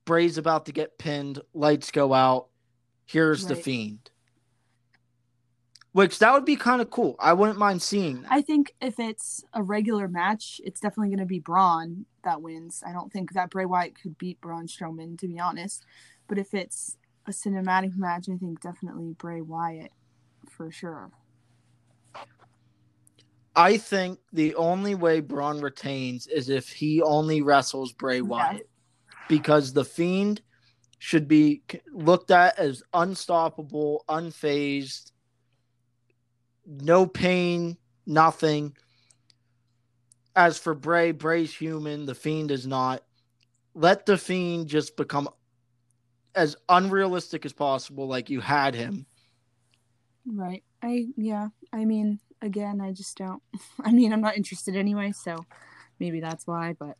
[0.05, 1.39] Bray's about to get pinned.
[1.53, 2.47] Lights go out.
[3.05, 4.11] Here's the Fiend.
[5.93, 7.15] Which that would be kind of cool.
[7.19, 8.31] I wouldn't mind seeing that.
[8.31, 12.83] I think if it's a regular match, it's definitely going to be Braun that wins.
[12.85, 15.85] I don't think that Bray Wyatt could beat Braun Strowman, to be honest.
[16.27, 19.91] But if it's a cinematic match, I think definitely Bray Wyatt
[20.49, 21.11] for sure.
[23.55, 28.67] I think the only way Braun retains is if he only wrestles Bray Wyatt.
[29.29, 30.41] Because the Fiend
[30.97, 35.11] should be looked at as unstoppable, unfazed,
[36.65, 38.75] no pain, nothing.
[40.35, 43.03] As for Bray, Bray's human, the Fiend is not.
[43.75, 45.29] Let the Fiend just become
[46.35, 49.05] as unrealistic as possible, like you had him.
[50.25, 50.63] Right.
[50.81, 51.49] I, yeah.
[51.71, 53.41] I mean, again, I just don't.
[53.81, 55.45] I mean, I'm not interested anyway, so
[55.99, 56.95] maybe that's why, but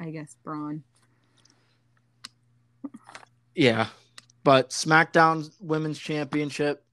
[0.00, 0.82] I guess Braun.
[3.54, 3.86] Yeah.
[4.42, 6.84] But SmackDown Women's Championship,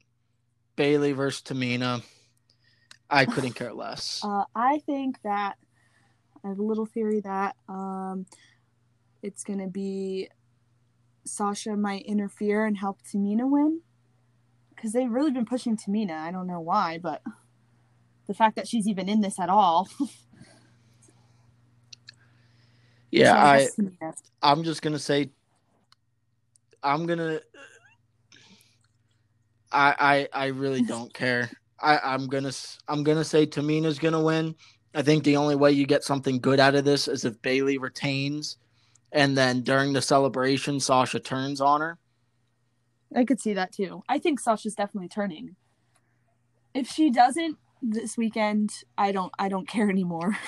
[0.76, 2.04] Bayley versus Tamina.
[3.10, 4.22] I couldn't care less.
[4.32, 5.58] Uh, I think that
[6.44, 8.26] I have a little theory that um,
[9.22, 10.30] it's gonna be
[11.26, 13.82] Sasha might interfere and help Tamina win
[14.76, 16.18] because they've really been pushing Tamina.
[16.18, 17.22] I don't know why, but
[18.28, 19.90] the fact that she's even in this at all.
[23.12, 24.14] yeah, So I, Tamina.
[24.42, 25.30] I'm just gonna say
[26.84, 27.40] I'm gonna
[29.72, 31.50] I I I really don't care.
[31.80, 34.56] I I'm gonna s- I'm gonna say Tamina's gonna win.
[34.94, 37.78] I think the only way you get something good out of this is if Bayley
[37.78, 38.58] retains,
[39.12, 41.98] and then during the celebration, Sasha turns on her.
[43.16, 44.04] I could see that too.
[44.08, 45.56] I think Sasha's definitely turning.
[46.74, 49.34] If she doesn't this weekend, I don't.
[49.38, 50.38] I don't care anymore.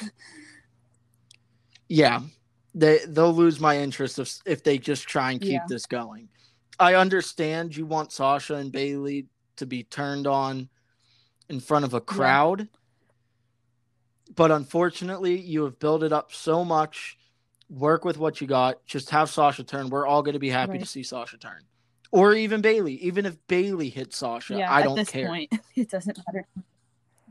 [1.90, 2.22] Yeah,
[2.74, 5.66] they they'll lose my interest if if they just try and keep Yeah.
[5.68, 6.30] this going.
[6.80, 10.70] I understand you want Sasha and Bayley to be turned on
[11.50, 12.68] in front of a crowd,
[14.36, 17.18] but unfortunately, you have built it up so much.
[17.70, 18.86] Work with what you got.
[18.86, 19.90] Just have Sasha turn.
[19.90, 21.62] We're all going to be happy to see Sasha turn,
[22.12, 22.96] or even Bayley.
[22.96, 25.28] Even if Bayley hits Sasha, yeah, I don't this care.
[25.28, 26.48] point, it doesn't matter.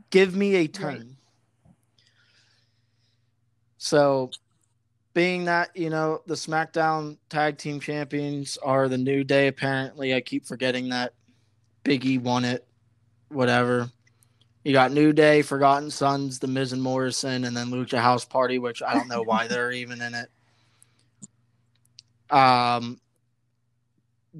[0.09, 1.17] Give me a turn.
[3.77, 4.31] So,
[5.13, 10.13] being that, you know, the SmackDown Tag Team Champions are the New Day, apparently.
[10.13, 11.13] I keep forgetting that
[11.83, 12.65] Biggie won it.
[13.29, 13.89] Whatever.
[14.63, 18.59] You got New Day, Forgotten Sons, The Miz and Morrison, and then Lucha House Party,
[18.59, 20.29] which I don't know why they're even in it.
[22.33, 22.99] Um,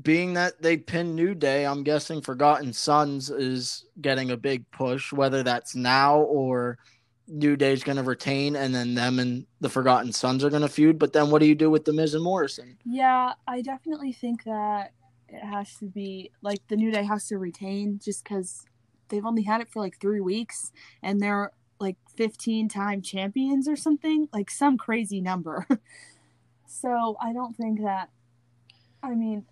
[0.01, 5.11] being that they pinned New Day, I'm guessing Forgotten Sons is getting a big push,
[5.11, 6.77] whether that's now or
[7.27, 10.69] New Day's going to retain, and then them and the Forgotten Sons are going to
[10.69, 10.97] feud.
[10.97, 12.77] But then what do you do with the Miz and Morrison?
[12.85, 14.93] Yeah, I definitely think that
[15.27, 18.65] it has to be like the New Day has to retain just because
[19.13, 20.71] they've only had it for like three weeks
[21.03, 25.67] and they're like 15 time champions or something, like some crazy number.
[26.67, 28.09] so I don't think that,
[29.03, 29.45] I mean,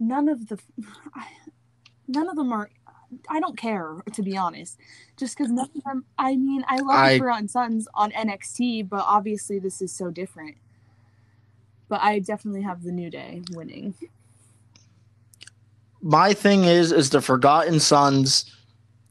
[0.00, 0.58] none of the,
[2.08, 2.70] none of them are.
[3.30, 4.76] I don't care to be honest,
[5.16, 6.04] just because none of them.
[6.18, 10.10] I mean, I love I- the Forgotten Sons on NXT, but obviously this is so
[10.10, 10.56] different.
[11.88, 13.94] but I definitely have the New Day winning.
[16.02, 18.54] My thing is, is the Forgotten Sons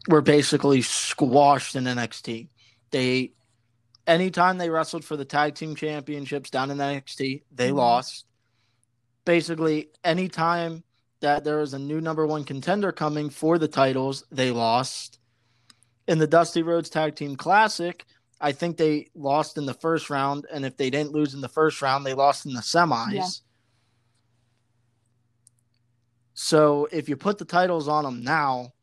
[0.08, 2.50] were basically squashed in NXT.
[2.92, 3.34] They,
[4.06, 7.76] anytime they wrestled for the tag team championships down in NXT, they Mhm.
[7.76, 8.26] lost.
[9.26, 10.84] Basically, anytime
[11.20, 15.20] that there was a new number one contender coming for the titles, they lost.
[16.08, 18.06] In the Dusty Rhodes Tag Team Classic,
[18.40, 21.50] I think they lost in the first round, and if they didn't lose in the
[21.50, 23.14] first round, they lost in the semis.
[23.14, 23.28] Yeah.
[26.34, 28.74] So if you put the titles on them now,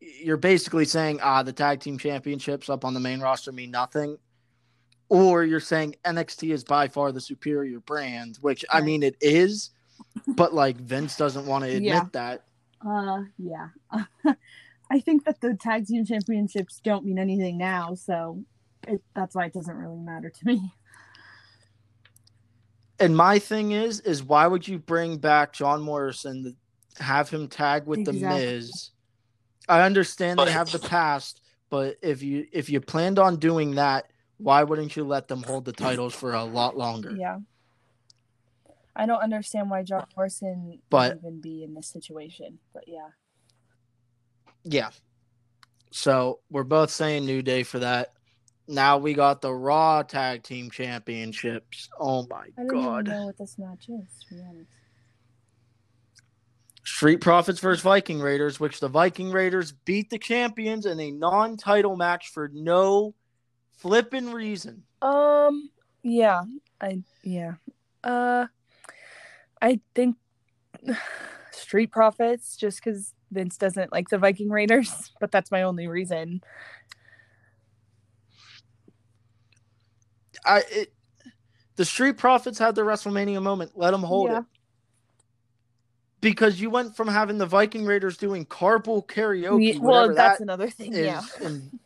[0.00, 4.16] you're basically saying, ah, the tag team championships up on the main roster mean nothing.
[5.08, 9.70] Or you're saying NXT is by far the superior brand, which I mean it is,
[10.36, 12.04] but like Vince doesn't want to admit Yeah.
[12.12, 12.44] that.
[12.86, 13.68] Uh, yeah.
[14.90, 18.42] I think that the tag team championships don't mean anything now, so
[18.86, 20.72] it, that's why it doesn't really matter to me.
[23.00, 26.56] And my thing is, is why would you bring back John Morrison
[26.98, 28.40] have him tag with the Exactly.
[28.46, 28.90] Miz?
[29.68, 34.10] I understand they have the past, but if you if you planned on doing that,
[34.38, 37.12] why wouldn't you let them hold the titles for a lot longer?
[37.16, 37.38] Yeah.
[38.96, 43.08] I don't understand why John Morrison But- would even be in this situation, but yeah.
[44.64, 44.90] Yeah.
[45.90, 48.12] So we're both saying New Day for that.
[48.66, 51.88] Now we got the Raw Tag Team Championships.
[51.98, 53.06] Oh my I don't god.
[53.06, 54.70] know what this match is, to be honest.
[56.98, 61.94] Street Profits versus Viking Raiders, which the Viking Raiders beat the champions in a non-title
[61.94, 63.14] match for no
[63.76, 64.82] flippin' reason.
[65.00, 65.70] Um,
[66.02, 66.42] yeah,
[66.80, 67.52] I yeah.
[68.02, 68.46] Uh,
[69.62, 70.16] I think
[71.52, 76.40] Street Profits just because Vince doesn't like the Viking Raiders, but that's my only reason.
[80.44, 80.92] I it,
[81.76, 83.70] the Street Profits had their WrestleMania moment.
[83.76, 84.38] Let them hold Yeah.
[84.40, 84.44] it.
[86.20, 90.42] Because you went from having the Viking Raiders doing carpool karaoke, Ye- well, that's that
[90.42, 90.92] another thing.
[90.92, 91.78] is Yeah, in-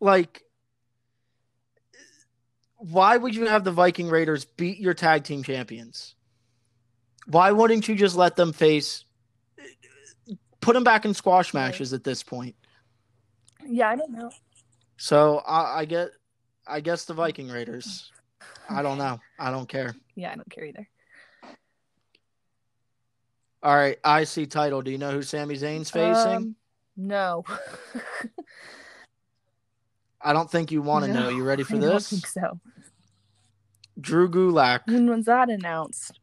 [0.00, 0.42] like
[2.78, 6.16] why would you have the Viking Raiders beat your tag team champions?
[7.28, 9.04] Why wouldn't you just let them face
[10.60, 12.56] put them back in squash matches at this point?
[13.64, 13.88] yeah.
[13.88, 14.30] I don't know.
[14.96, 16.10] So I, I get
[16.66, 18.10] I guess the Viking Raiders.
[18.68, 19.20] I don't know.
[19.38, 19.94] I don't care.
[20.16, 20.88] Yeah, I don't care either.
[23.62, 24.82] All right, IC title.
[24.82, 26.32] Do you know who Sami Zayn's facing?
[26.32, 26.56] Um,
[26.96, 27.44] no.
[30.20, 31.28] I don't think you want to know.
[31.28, 32.12] You ready for this?
[32.12, 32.60] I think so.
[34.00, 34.80] Drew Gulak.
[34.86, 36.18] When was that announced?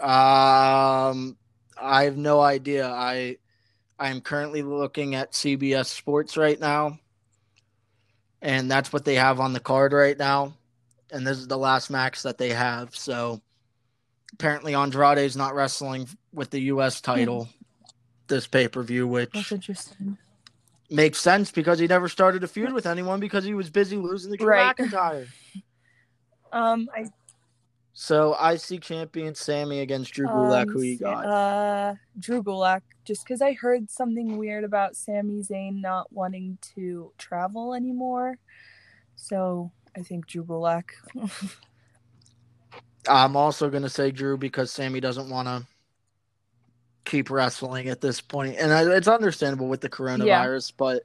[0.00, 1.36] Um,
[1.80, 2.88] I have no idea.
[2.88, 3.38] I
[3.98, 6.98] I am currently looking at CBS Sports right now,
[8.40, 10.54] and that's what they have on the card right now.
[11.10, 12.94] And this is the last match that they have.
[12.94, 13.40] So
[14.32, 17.00] apparently, Andrade is not wrestling with the U.S.
[17.00, 17.48] title
[18.28, 20.18] this pay per view, which That's interesting.
[20.90, 24.30] makes sense because he never started a feud with anyone because he was busy losing
[24.32, 24.76] to Drew Right.
[24.76, 25.26] McIntyre.
[26.50, 27.04] Um, I
[27.92, 30.62] So IC champion Sami against Drew Gulak.
[30.62, 31.26] um, who you got?
[31.26, 32.80] Uh, Drew Gulak.
[33.04, 38.38] Just because I heard something weird about Sami Zayn not wanting to travel anymore,
[39.16, 40.84] so I think Drew Gulak.
[43.08, 45.66] I'm also going to say Drew because Sami doesn't want to
[47.04, 51.02] keep wrestling at this point, and I, it's understandable with the coronavirus, but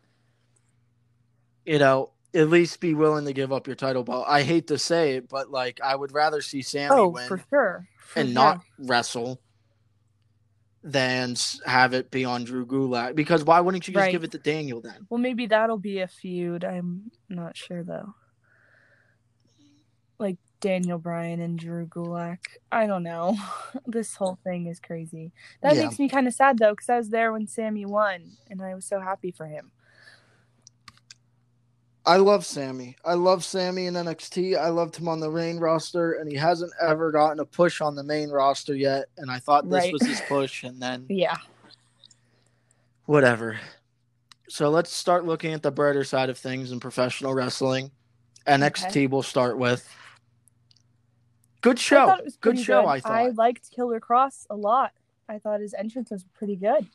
[1.66, 4.26] you know, at least be willing to give up your title belt.
[4.28, 7.44] I hate to say it, but like I would rather see Sami oh, win for
[7.50, 7.88] sure.
[8.00, 8.34] For and sure.
[8.34, 9.40] not wrestle
[10.84, 11.36] than
[11.66, 13.16] have it be on Drew Gulak.
[13.16, 14.12] Because why wouldn't you just Right.
[14.12, 15.08] give it to Daniel then?
[15.10, 16.66] Well, maybe that'll be a feud.
[16.66, 18.14] I'm not sure though.
[20.64, 22.40] Daniel Bryan and Drew Gulak.
[22.72, 23.38] I don't know.
[23.86, 25.34] this whole thing is crazy.
[25.62, 25.84] That Yeah.
[25.84, 28.74] makes me kind of sad though, because I was there when Sami won, and I
[28.74, 29.72] was so happy for him.
[32.06, 32.96] I love Sami.
[33.04, 34.58] I love Sami in NXT.
[34.58, 37.94] I loved him on the main roster, and he hasn't ever gotten a push on
[37.96, 39.08] the main roster yet.
[39.18, 39.94] And I thought this Right.
[39.94, 41.38] was his push, and then Yeah.
[43.06, 43.60] whatever.
[44.48, 47.92] So let's start looking at the brighter side of things in professional wrestling.
[48.48, 49.90] NXT we'll start with.
[51.64, 52.10] Good I show.
[52.12, 52.88] it was Good show, good.
[52.90, 53.12] I thought.
[53.12, 54.92] I liked Killer Kross a lot.
[55.28, 56.86] I thought his entrance was pretty good.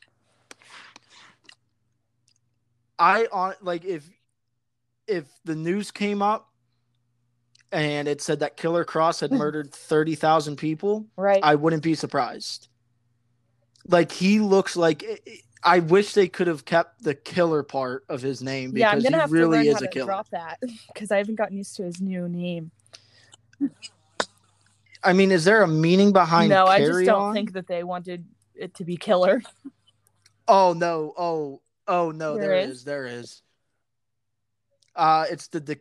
[2.97, 4.07] I on like if
[5.07, 6.49] if the news came up
[7.71, 11.39] and it said that Killer Kross had murdered 30,000 people, Right.
[11.41, 12.67] I wouldn't be surprised.
[13.87, 15.03] Like he looks like
[15.63, 19.01] I wish they could have kept the killer part of his name because yeah, I'm
[19.01, 20.05] gonna he have really to learn is how a to killer.
[20.05, 20.59] drop that
[20.93, 22.69] because I haven't gotten used to his new name.
[25.03, 27.33] I mean, is there a meaning behind no, I just don't on?
[27.33, 28.25] think that they wanted
[28.55, 29.41] it to be killer.
[30.51, 31.13] Oh no!
[31.15, 32.35] Oh oh no!
[32.35, 32.77] There there is?
[32.77, 32.83] is.
[32.83, 33.43] There is.
[34.95, 35.79] Uh, it's the, the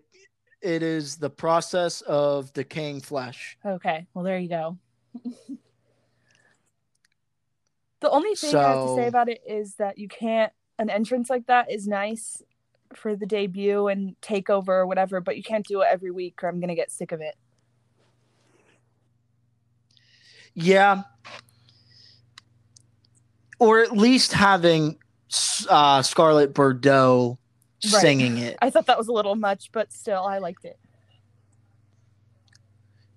[0.60, 3.56] it is the process of decaying flesh.
[3.64, 4.76] Okay, well there you go.
[8.00, 11.30] the only thing I have to say about it is that you can't an entrance
[11.30, 12.42] like that is nice
[12.94, 16.48] for the debut and takeover or whatever, but you can't do it every week or
[16.50, 17.36] I'm gonna get sick of it.
[20.60, 21.02] Yeah.
[23.60, 24.98] Or at least having
[25.68, 27.38] uh, Scarlett Bordeaux
[27.92, 28.00] Right.
[28.00, 28.58] singing it.
[28.60, 30.76] I thought that was a little much, but still I liked it.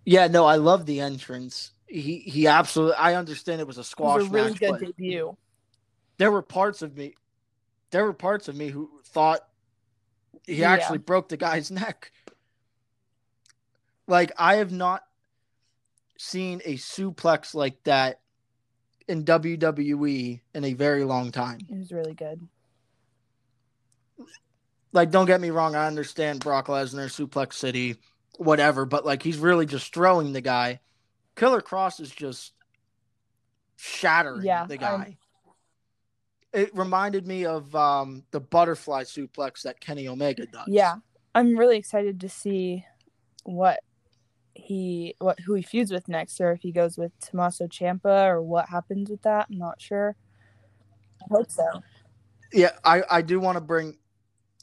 [0.06, 1.72] Yeah, no, I love the entrance.
[1.88, 2.96] He he absolutely.
[2.96, 5.36] I understand it was a It squash was a really match, good debut.
[6.20, 7.16] there were parts of me,
[7.89, 9.42] there were parts of me who thought
[10.46, 10.70] he Yeah.
[10.70, 12.12] actually broke the guy's neck.
[14.08, 15.04] Like I have not
[16.22, 18.20] seen a suplex like that
[19.08, 21.60] in WWE in a very long time.
[21.68, 22.48] It was really good.
[24.94, 27.96] like don't get me wrong i understand brock lesnar suplex city
[28.38, 30.80] whatever but like he's really just throwing the guy
[31.36, 32.54] killer kross is just
[33.78, 35.18] shattering Yeah, the guy
[36.54, 40.96] it reminded me of um the butterfly suplex that kenny omega does Yeah,
[41.34, 42.86] I'm really excited to see
[43.44, 43.80] what
[44.54, 48.41] he what who he feuds with next, or if he goes with Tommaso Ciampa, or
[48.41, 49.47] what happens with that.
[49.49, 50.16] I'm not sure.
[51.24, 51.64] I hope so.
[52.52, 53.97] yeah i i do want to bring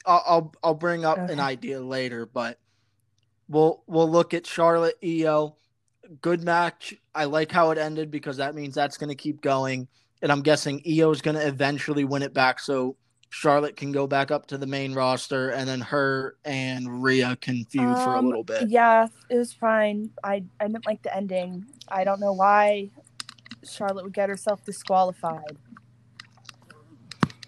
[0.05, 2.59] I'll, I'll i'll bring up an idea later but
[3.49, 5.57] we'll we'll look at charlotte io
[6.21, 9.89] good match i like how it ended because that means that's going to keep going
[10.23, 12.97] and i'm guessing io is going to eventually win it back so
[13.31, 17.65] charlotte can go back up to the main roster and then her and Rhea can
[17.67, 20.11] feud for a Um, little bit Yeah, it was fine.
[20.25, 21.67] I I didn't like the ending.
[21.89, 22.91] I don't know why
[23.65, 25.59] Charlotte would get herself disqualified.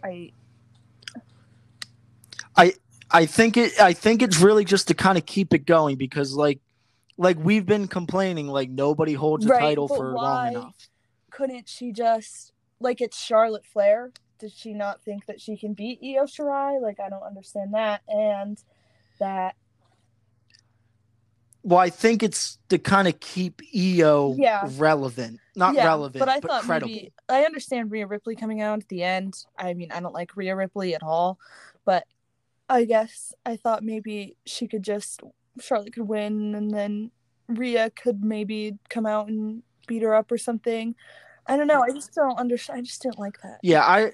[0.04, 0.32] I
[2.56, 2.74] I
[3.10, 6.34] I think it I think it's really just to kind of keep it going because
[6.34, 6.60] like
[7.18, 10.74] like we've been complaining like nobody holds a Right, title for long enough.
[11.30, 14.12] couldn't she just like it's Charlotte Flair?
[14.40, 16.80] Does she not think that she can beat Io Shirai?
[16.80, 18.02] Like I don't understand that.
[18.08, 18.62] And
[19.18, 19.54] that
[21.62, 24.68] Well, I think it's to kind of keep Io Yeah.
[24.78, 25.40] relevant.
[25.56, 26.88] Not yeah, relevant, but but, I thought credible.
[26.88, 29.34] maybe I understand Rhea Ripley coming out at the end.
[29.58, 31.38] I mean, I don't like Rhea Ripley at all,
[31.84, 32.06] but
[32.68, 35.20] I guess I thought maybe she could just
[35.60, 37.10] Charlotte could win and then
[37.48, 40.94] Rhea could maybe come out and beat her up or something.
[41.46, 41.82] I don't know.
[41.82, 42.78] I just don't understand.
[42.78, 43.58] I just didn't like that.
[43.62, 44.12] Yeah, I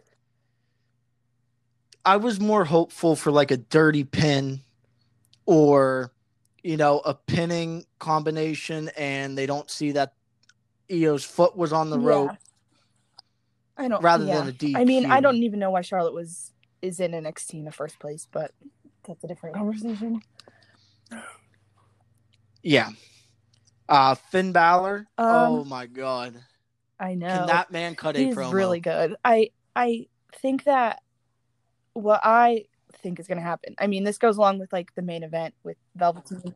[2.07, 4.63] I was more hopeful for like a dirty pin
[5.45, 6.13] or
[6.63, 10.15] you know, a pinning combination and they don't see that
[10.91, 12.09] Io's foot was on the Yeah.
[12.09, 12.31] rope
[13.77, 14.39] I don't rather yeah.
[14.41, 14.77] than a DQ.
[14.77, 16.53] I mean, I don't even know why Charlotte was
[16.83, 18.53] is in NXT in the first place, but
[19.07, 20.23] that's a different conversation.
[22.63, 22.91] Yeah.
[23.89, 25.07] Uh Finn Balor.
[25.19, 26.35] oh Um, my god.
[26.99, 27.29] I know.
[27.29, 28.53] Can that man cut a He's promo?
[28.53, 29.15] really good.
[29.25, 30.07] I I
[30.41, 31.01] think that
[31.97, 33.75] what I think is going to happen.
[33.79, 36.55] I mean, this goes along with like the main event with Velveteen.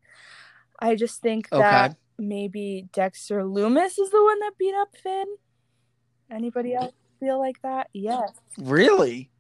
[0.78, 5.26] I just think that maybe Dexter Lumis is the one that beat up Finn.
[6.30, 7.88] Anybody else feel like that?
[7.92, 8.30] Yes.
[8.58, 9.30] Really?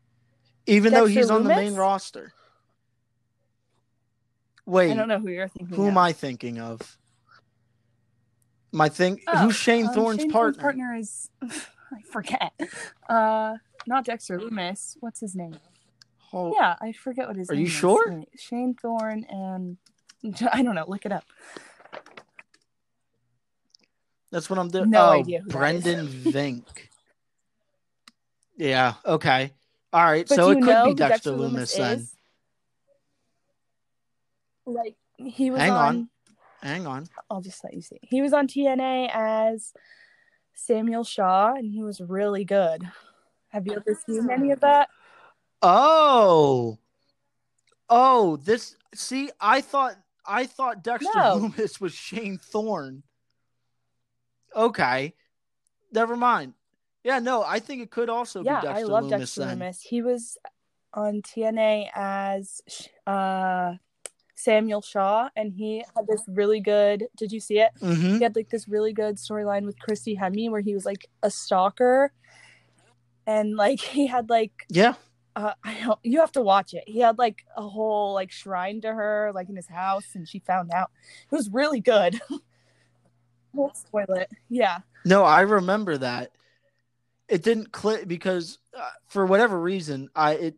[0.66, 2.32] Even though Dexter he's on the main roster.
[4.66, 4.90] Wait.
[4.90, 5.72] I don't know who you're thinking.
[5.72, 5.76] Of.
[5.76, 5.88] Who of.
[5.88, 6.98] am I thinking of?
[8.72, 9.20] My thing.
[9.26, 10.62] Oh, who's Shane um, Thorne's Shane partner?
[10.62, 12.52] partner is I forget.
[13.08, 14.96] Uh, not Dexter Lumis.
[15.00, 15.56] What's his name?
[16.32, 17.72] Yeah, I forget what his Are name you is.
[17.72, 18.24] sure?
[18.36, 19.76] Shane Thorne and
[20.52, 20.84] I don't know.
[20.86, 21.24] Look it up.
[24.30, 24.90] That's what I'm doing.
[24.90, 26.64] No oh, idea Brendan Vink.
[28.56, 28.94] Yeah.
[29.04, 29.52] Okay.
[29.92, 30.28] All right.
[30.28, 32.06] But so it could be who Dexter, Lumis, then.
[34.66, 36.08] Like he was Hang on, on.
[36.62, 37.06] Hang on.
[37.28, 37.98] I'll just let you see.
[38.02, 39.72] He was on TNA as
[40.54, 42.82] Samuel Shaw, and he was really good.
[43.48, 44.66] Have you ever seen any of ah.
[44.66, 44.88] that?
[45.62, 46.78] Oh.
[47.88, 48.76] Oh, this.
[48.94, 49.96] See, I thought
[50.26, 51.38] I thought Dexter No.
[51.40, 53.02] Lumis was Shane Thorne.
[54.54, 55.14] Okay.
[55.92, 56.54] Never mind.
[57.02, 59.58] Yeah, no, I think it could also yeah, be Dexter I love Lumis Dexter then.
[59.58, 59.80] Lumis.
[59.82, 60.38] He was
[60.92, 62.60] on TNA as
[63.06, 63.74] uh,
[64.34, 67.06] Samuel Shaw, and he had this really good.
[67.16, 67.70] Did you see it?
[67.80, 68.18] Mm-hmm.
[68.18, 71.30] he had like this really good storyline with Christy Hemme where he was like a
[71.30, 72.12] stalker
[73.26, 74.94] and like he had like Yeah.
[75.36, 76.84] Uh, I don't, you have to watch it.
[76.86, 80.40] He had like a whole like shrine to her, like in his house, and she
[80.40, 80.90] found out.
[81.30, 82.20] It was really good.
[83.52, 84.30] Won't spoil it.
[84.48, 86.32] Yeah, No, I remember that.
[87.28, 90.56] It didn't click because uh, for whatever reason, I it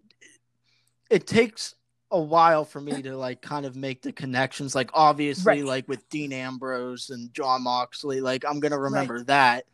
[1.10, 1.74] it takes
[2.10, 4.74] a while for me to like kind of make the connections.
[4.74, 5.64] Like obviously, Right.
[5.64, 9.64] like with Dean Ambrose and Jon Moxley, like I'm gonna remember that.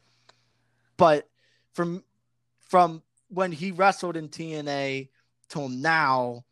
[0.96, 1.28] But
[1.74, 2.03] from
[2.68, 5.09] from when he wrestled in TNA
[5.49, 6.45] till now,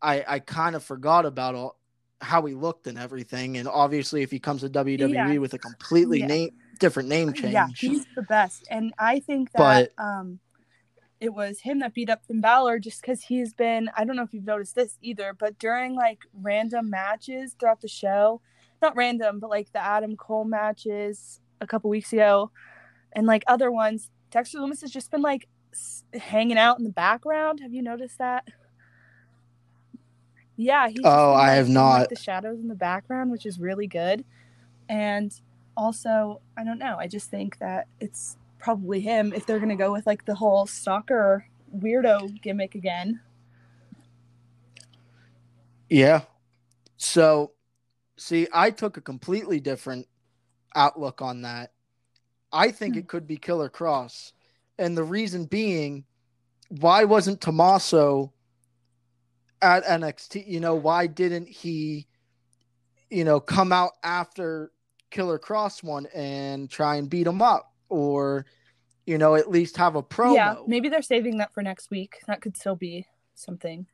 [0.00, 1.76] I I kind of forgot about all,
[2.20, 3.56] how he looked and everything.
[3.56, 5.38] And obviously, if he comes to WWE Yeah.
[5.38, 6.26] with a completely Yeah.
[6.26, 10.40] name different name change, yeah, he's the best, and I think that But- um,
[11.20, 13.88] it was him that beat up Finn Balor just because he's been.
[13.96, 17.86] I don't know if you've noticed this either, but during like random matches throughout the
[17.88, 18.40] show,
[18.80, 22.50] not random, but like the Adam Cole matches a couple weeks ago,
[23.12, 25.46] and like other ones, Dexter Lumis has just been like
[26.14, 27.60] hanging out in the background.
[27.60, 28.46] Have you noticed that?
[30.56, 30.88] Yeah.
[30.88, 32.00] He's Oh, I have not.
[32.00, 34.24] Like, the shadows in the background, which is really good,
[34.88, 35.32] and
[35.76, 36.96] also I don't know.
[36.98, 40.66] I just think that it's probably him if they're gonna go with like the whole
[40.66, 41.46] stalker
[41.76, 43.20] weirdo gimmick again.
[45.88, 46.22] Yeah.
[46.96, 47.52] So,
[48.16, 50.06] see, I took a completely different
[50.74, 51.72] outlook on that.
[52.52, 53.00] I think Hmm.
[53.00, 54.32] it could be Killer Kross.
[54.78, 56.04] And the reason being,
[56.68, 58.32] why wasn't Tommaso
[59.60, 60.46] at NXT?
[60.46, 62.08] You know, why didn't he,
[63.10, 64.72] you know, come out after
[65.10, 67.72] Killer Kross one and try and beat him up?
[67.88, 68.46] Or,
[69.04, 70.34] you know, at least have a promo?
[70.34, 72.20] Yeah, maybe they're saving that for next week.
[72.26, 73.86] That could still be something.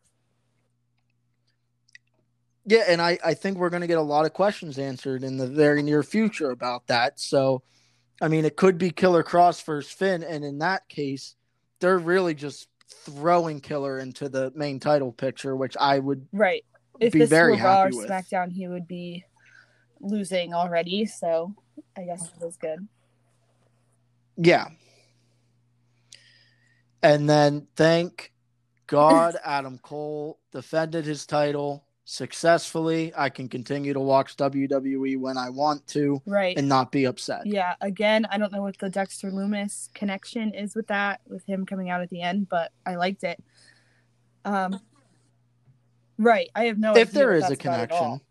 [2.68, 5.38] Yeah, and I, I think we're going to get a lot of questions answered in
[5.38, 7.18] the very near future about that.
[7.18, 7.62] So,
[8.20, 11.36] I mean, it could be Killer Kross versus Finn, and in that case,
[11.80, 12.68] they're really just
[13.04, 16.64] throwing Killer into the main title picture, which I would Right.
[17.00, 18.08] If be this very were Raw or with.
[18.08, 19.24] SmackDown, he would be
[20.00, 21.06] losing already.
[21.06, 21.54] So
[21.96, 22.88] I guess it was good.
[24.36, 24.68] Yeah.
[27.02, 28.32] And then thank
[28.86, 33.12] God Adam Cole defended his title successfully.
[33.14, 36.56] I can continue to watch WWE when I want to Right.
[36.56, 37.42] and not be upset.
[37.46, 37.74] yeah.
[37.82, 41.90] Again, I don't know what the Dexter Lumis connection is with that, with him coming
[41.90, 43.42] out at the end, but I liked it.
[44.44, 44.80] Um.
[46.16, 46.48] Right.
[46.54, 47.98] I have no if there is a that's about at all.
[47.98, 48.26] connection.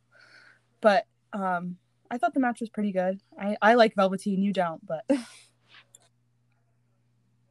[0.81, 1.77] but um
[2.09, 5.17] i thought the match was pretty good i i like velveteen you don't but i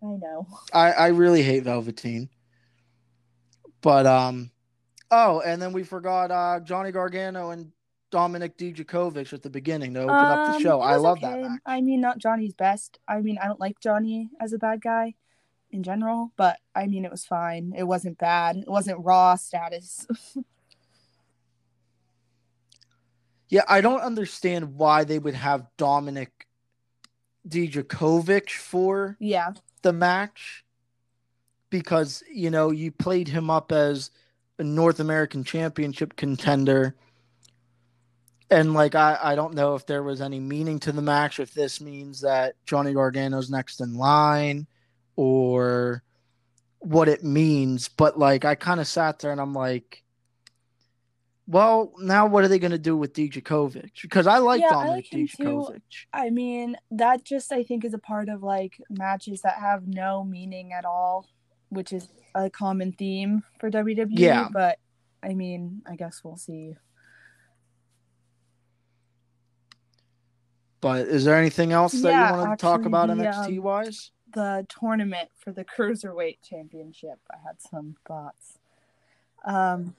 [0.03, 2.29] know I, I really hate Velveteen.
[3.83, 4.51] But um
[5.11, 7.73] oh, and then we forgot uh Johnny Gargano and
[8.13, 10.81] Dominik Dijakovic at the beginning to open up the Um, show.
[10.81, 11.43] I love okay.
[11.43, 11.61] that match.
[11.67, 15.15] i mean not johnny's best i mean i don't like johnny as a bad guy
[15.73, 20.07] in general but i mean it was fine it wasn't bad it wasn't raw status
[23.49, 26.31] Yeah, I don't understand why they would have Dominik
[27.49, 29.53] Dijakovic for yeah
[29.83, 30.65] the match
[31.71, 34.11] because you know you played him up as
[34.59, 36.95] a North American Championship contender.
[38.51, 41.53] And like I, I don't know if there was any meaning to the match, if
[41.53, 44.67] this means that Johnny Gargano's next in line
[45.17, 46.03] or
[46.79, 50.05] what it means, but like I kind of sat there and I'm like,
[51.49, 54.03] well, now what are they gonna do with Dijakovic?
[54.03, 55.43] Because I like Yeah, I like him too.
[55.45, 55.83] Dijakovic.
[56.13, 60.25] i mean that just i think is a part of like matches that have no
[60.25, 61.27] meaning at all
[61.69, 62.09] which is
[62.45, 64.49] a common theme for wwe Yeah.
[64.53, 64.79] but
[65.23, 66.75] i mean i guess we'll see.
[70.81, 74.11] But is there anything else that Yeah, you want to talk about NXT um, wise?
[74.33, 77.19] the tournament for the cruiserweight championship.
[77.31, 78.59] I had some thoughts.
[79.45, 79.95] Um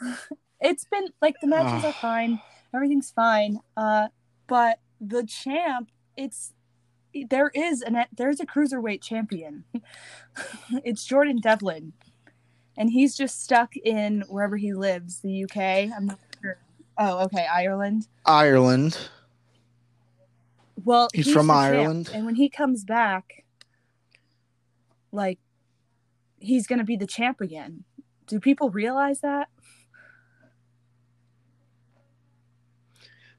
[0.60, 2.40] it's been like the matches are fine.
[2.74, 3.60] Everything's fine.
[3.76, 4.08] Uh
[4.46, 6.52] but the champ it's
[7.24, 9.64] there is an there's a cruiserweight champion
[10.84, 11.92] it's jordan devlin
[12.76, 16.58] and he's just stuck in wherever he lives the uk i'm not sure
[16.98, 18.98] oh okay ireland Ireland.
[20.84, 22.10] Well, He's from the champ, Ireland.
[22.14, 23.44] and when he comes back,
[25.12, 25.38] like
[26.38, 27.84] he's gonna be the champ again.
[28.26, 29.48] Do people realize that?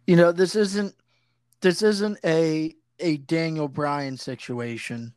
[0.05, 0.95] You know, this isn't
[1.61, 5.13] this isn't a a Daniel Bryan situation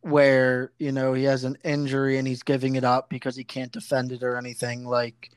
[0.00, 3.72] where, you know, he has an injury and he's giving it up because he can't
[3.72, 5.30] defend it or anything like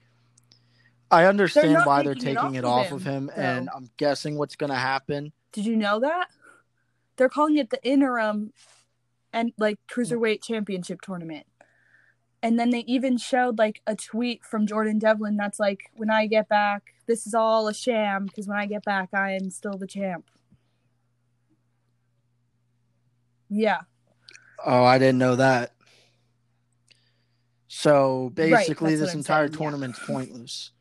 [1.09, 3.69] I understand not why they're taking it taking it off, off of him, and.
[3.73, 5.31] I'm guessing what's going to happen.
[5.53, 6.27] Did you know that?
[7.15, 8.51] They're calling it the interim
[9.31, 11.45] and like cruiserweight championship tournament.
[12.43, 16.27] And then they even showed like a tweet from Jordan Devlin that's like, when I
[16.27, 19.77] get back, this is all a sham because when I get back, I am still
[19.77, 20.25] the champ.
[23.49, 23.81] Yeah.
[24.65, 25.73] Oh, I didn't know that.
[27.67, 29.57] So basically, what this entire saying, yeah.
[29.57, 30.71] tournament's pointless.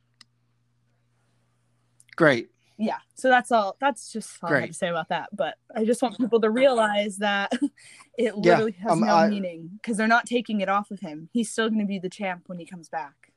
[2.17, 2.49] Great.
[2.79, 2.99] Yeah.
[3.15, 3.77] So that's all.
[3.81, 5.31] That's just all I have to say about that.
[5.33, 7.51] But I just want people to realize that
[8.19, 11.29] it literally has um, no I- meaning because they're not taking it off of him.
[11.33, 13.33] He's still going to be the champ when he comes back.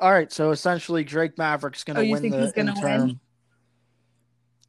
[0.00, 0.30] All right.
[0.32, 3.20] So essentially, Drake Maverick's going Oh, to you win think the he's gonna interim win?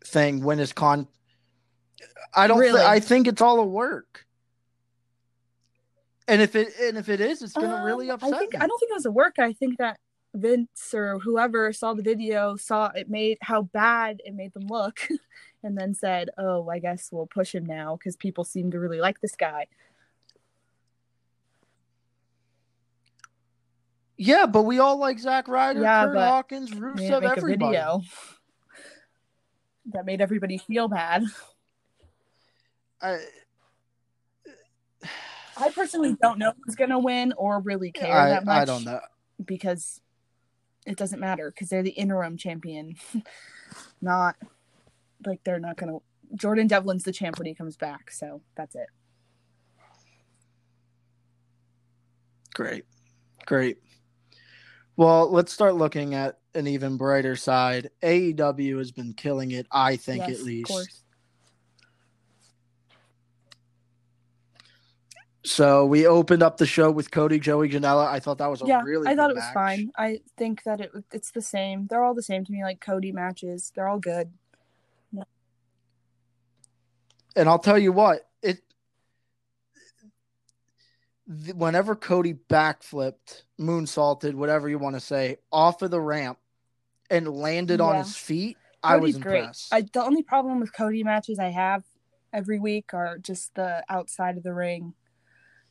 [0.05, 1.07] thing, win his con.
[2.35, 2.59] I don't.
[2.59, 2.81] Really?
[2.81, 4.25] I think it's all a work.
[6.29, 8.53] And if it and if it is, it's going to really Um, upset I think
[8.53, 8.59] me.
[8.59, 9.39] I don't think it was a work.
[9.39, 9.97] I think that
[10.37, 15.07] Vince or whoever saw the video saw it made how bad it made them look,
[15.63, 18.99] and then said, "Oh, I guess we'll push him now because people seem to really
[18.99, 19.67] like this guy."
[24.17, 27.75] Yeah, but we all like Zack Ryder, Yeah, Kurt Hawkins, Rusev, make a everybody.
[27.77, 28.01] video
[29.93, 31.23] that made everybody feel bad.
[32.99, 33.19] I,
[35.55, 38.85] I personally don't know who's gonna win or really care I, that much I don't
[38.85, 38.99] know.
[39.45, 40.01] because
[40.87, 42.95] it doesn't matter because they're the interim champion,
[44.01, 44.35] not
[45.25, 45.97] like they're not gonna.
[46.35, 48.87] Jordan Devlin's the champ when he comes back, so that's it.
[52.53, 52.85] Great.
[53.45, 53.77] Great.
[54.95, 57.91] Well, let's start looking at an even brighter side.
[58.01, 61.03] AEW has been killing it, I think, Yes, at of least.
[65.47, 68.05] So we opened up the show with Cody, Joey, Janela.
[68.05, 69.53] I thought that was a yeah, really I thought it was match.
[69.53, 69.91] fine.
[69.97, 71.87] I think that it it's the same.
[71.87, 73.71] They're all the same to me, like Cody matches.
[73.73, 74.31] They're all good.
[77.35, 78.61] And I'll tell you what, it
[81.55, 86.39] whenever Cody backflipped, moonsaulted, whatever you want to say, off of the ramp
[87.09, 89.39] and landed on his feet, I was Cody's great.
[89.39, 89.73] impressed.
[89.73, 91.83] I, the only problem with Cody matches I have
[92.33, 94.95] every week are just the outside of the ring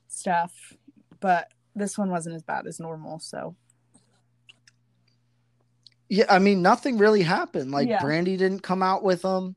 [0.08, 0.74] stuff,
[1.20, 3.18] but this one wasn't as bad as normal.
[3.18, 3.56] So
[6.08, 7.72] Yeah, I mean, nothing really happened.
[7.72, 8.00] Like Yeah.
[8.00, 9.56] Brandi didn't come out with them.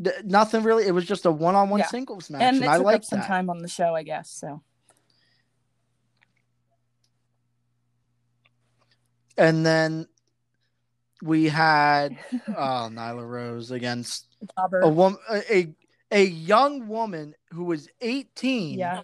[0.00, 0.86] D- nothing really.
[0.86, 1.86] It was just a one-on-one Yeah.
[1.86, 4.30] singles match, and and, I like some time on the show, I guess.
[4.30, 4.62] So
[9.38, 10.06] And then
[11.22, 12.16] we had
[12.56, 15.74] uh, Nyla Rose against Jobber, a woman, a,
[16.10, 18.78] a young woman who was 18.
[18.78, 19.02] yeah,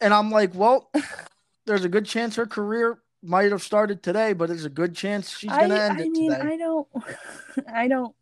[0.00, 0.90] and I'm like, well,
[1.66, 5.36] there's a good chance her career might have started today, but there's a good chance
[5.36, 6.02] she's gonna end today.
[6.02, 6.42] I it mean, today.
[6.42, 6.88] I don't,
[7.72, 8.14] I don't,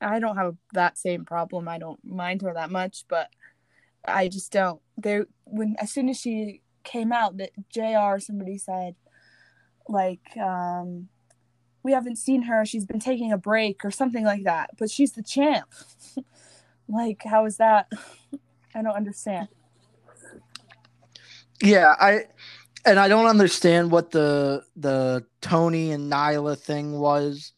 [0.00, 1.68] I don't have that same problem.
[1.68, 3.28] I don't mind her that much, but
[4.06, 4.80] I just don't.
[4.96, 8.18] There, when as soon as she came out, that Jr.
[8.18, 8.96] Somebody said,
[9.88, 11.08] like, um,
[11.82, 12.64] we haven't seen her.
[12.64, 14.70] She's been taking a break or something like that.
[14.78, 15.68] But she's the champ.
[16.88, 17.90] like, how is that?
[18.74, 19.48] I don't understand.
[21.60, 22.24] Yeah, I
[22.84, 27.52] and I don't understand what the the Tony and Nyla thing was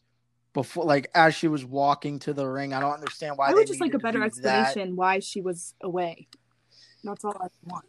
[0.53, 2.73] before like as she was walking to the ring.
[2.73, 4.67] I don't understand why I they would just like a better do that.
[4.67, 6.27] explanation why she was away.
[7.03, 7.85] That's all I want.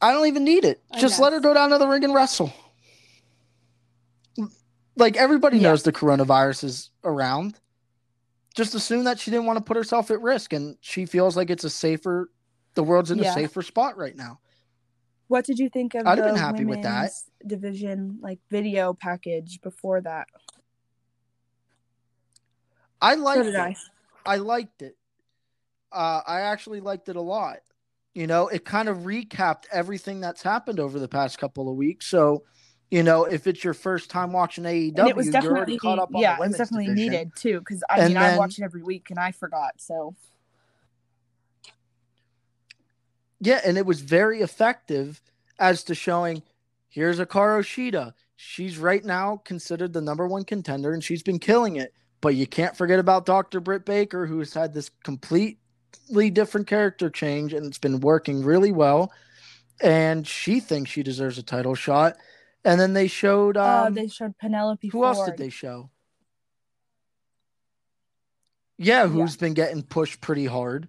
[0.00, 0.82] I don't even need it.
[0.90, 2.52] I Just let her go down to the ring and wrestle.
[4.96, 5.70] Like everybody Yeah.
[5.70, 7.58] knows the coronavirus is around.
[8.54, 11.48] Just assume that she didn't want to put herself at risk and she feels like
[11.50, 12.30] it's a safer
[12.74, 13.30] the world's in Yeah.
[13.30, 14.40] a safer spot right now.
[15.28, 17.10] What did you think of I'd have been happy with that.
[17.46, 20.26] division like video package before that?
[23.00, 23.56] I liked So it.
[23.56, 23.76] I.
[24.24, 24.96] I liked it.
[25.90, 27.58] Uh, I actually liked it a lot.
[28.14, 32.06] You know, it kind of recapped everything that's happened over the past couple of weeks.
[32.06, 32.44] So,
[32.92, 36.14] you know, if it's your first time watching AEW, and it was definitely caught up
[36.14, 37.10] on yeah, the it was definitely division.
[37.12, 39.72] needed too because I And mean I watch it every week and I forgot.
[39.78, 40.14] So
[43.40, 45.22] Yeah, and it was very effective
[45.58, 46.42] as to showing
[46.90, 48.12] here's a Shida.
[48.36, 51.94] She's right now considered the number one contender and she's been killing it.
[52.20, 53.58] But you can't forget about Dr.
[53.60, 58.70] Britt Baker, who has had this completely different character change and it's been working really
[58.70, 59.10] well.
[59.80, 62.16] And she thinks she deserves a title shot.
[62.64, 64.88] And then they showed uh, um, they showed Penelope.
[64.88, 65.90] who else did they show?
[68.78, 70.88] Yeah, who's been getting pushed pretty hard.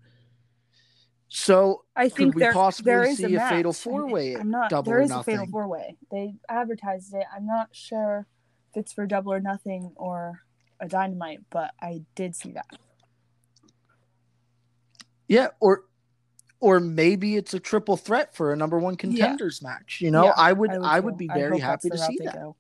[1.36, 4.70] So I think we there, possibly there is see a a, fatal four-way I'm not.
[4.70, 5.98] double there is a fatal four way.
[6.12, 7.26] They advertised it.
[7.36, 8.28] I'm not sure
[8.70, 10.42] if it's for double or nothing or
[10.80, 12.68] a dynamite, but I did see that.
[15.28, 15.86] Yeah, or
[16.64, 19.68] or maybe it's a triple threat for a number one contenders yeah.
[19.68, 20.00] match.
[20.00, 22.36] You know, yeah, I would I would, I would be very happy to see that.
[22.36, 22.56] Go.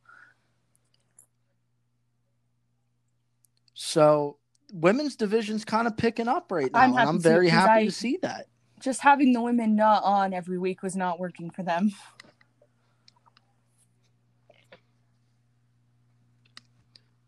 [3.73, 4.39] So
[4.73, 6.79] women's division's kind of picking up right now.
[6.79, 8.47] I'm, I'm very happy I, to see that.
[8.81, 11.93] Just having the women not on every week was not working for them.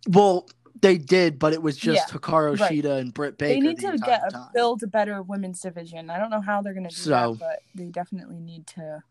[0.10, 0.50] Well,
[0.82, 2.72] they did, but it was just yeah, Hikaru right.
[2.72, 3.54] Shida and Britt Baker.
[3.54, 6.10] They need the to get a, build a better women's division.
[6.10, 9.04] I don't know how they're going to do so, that, but they definitely need to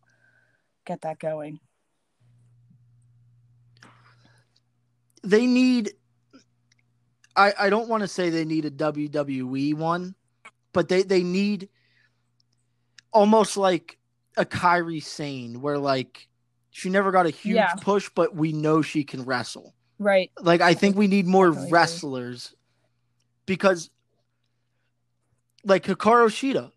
[0.84, 1.60] get that going.
[5.22, 5.92] They need.
[7.34, 10.14] I I don't want to say they need a WWE one,
[10.72, 11.70] but they they need
[13.10, 13.98] almost like
[14.36, 16.28] a Kairi Sane, where like
[16.70, 17.74] she never got a huge yeah.
[17.80, 19.73] push, but we know she can wrestle.
[19.98, 20.30] Right.
[20.40, 22.58] Like I think we need more Definitely wrestlers agree.
[23.46, 23.90] because
[25.64, 26.70] like Hikaru Shida,